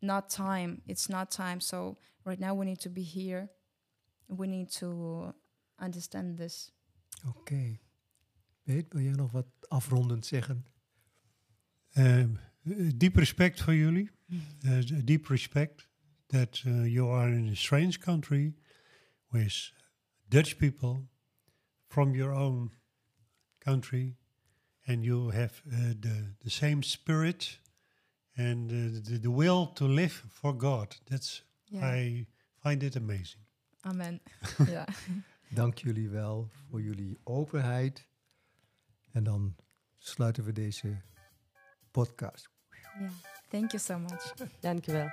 [0.00, 0.82] not time.
[0.86, 1.60] It's not time.
[1.60, 3.50] So, right now, we need to be here.
[4.28, 5.34] We need to
[5.78, 6.72] understand this.
[7.26, 7.78] Oké.
[8.62, 10.66] Weet, wil jij nog wat afrondend zeggen?
[11.92, 12.24] Uh,
[12.96, 14.10] deep respect for jullie.
[14.66, 15.88] Uh, deep respect
[16.26, 18.54] that uh, you are in a strange country
[19.32, 19.72] with
[20.28, 21.08] Dutch people
[21.86, 22.72] from your own
[23.58, 24.16] country,
[24.84, 27.60] and you have uh, the the same spirit
[28.38, 30.96] and uh, the, the will to live for God.
[31.10, 31.42] That's
[31.82, 32.26] I
[32.62, 33.42] find it amazing.
[33.84, 34.20] Amen.
[34.68, 34.86] yeah.
[35.54, 38.06] Dank jullie wel voor jullie openheid.
[39.12, 39.56] En dan
[39.98, 41.02] sluiten we deze
[41.90, 42.48] podcast.
[42.98, 43.10] Yeah.
[43.48, 44.34] Thank you so much.
[44.60, 45.10] Dankjewel.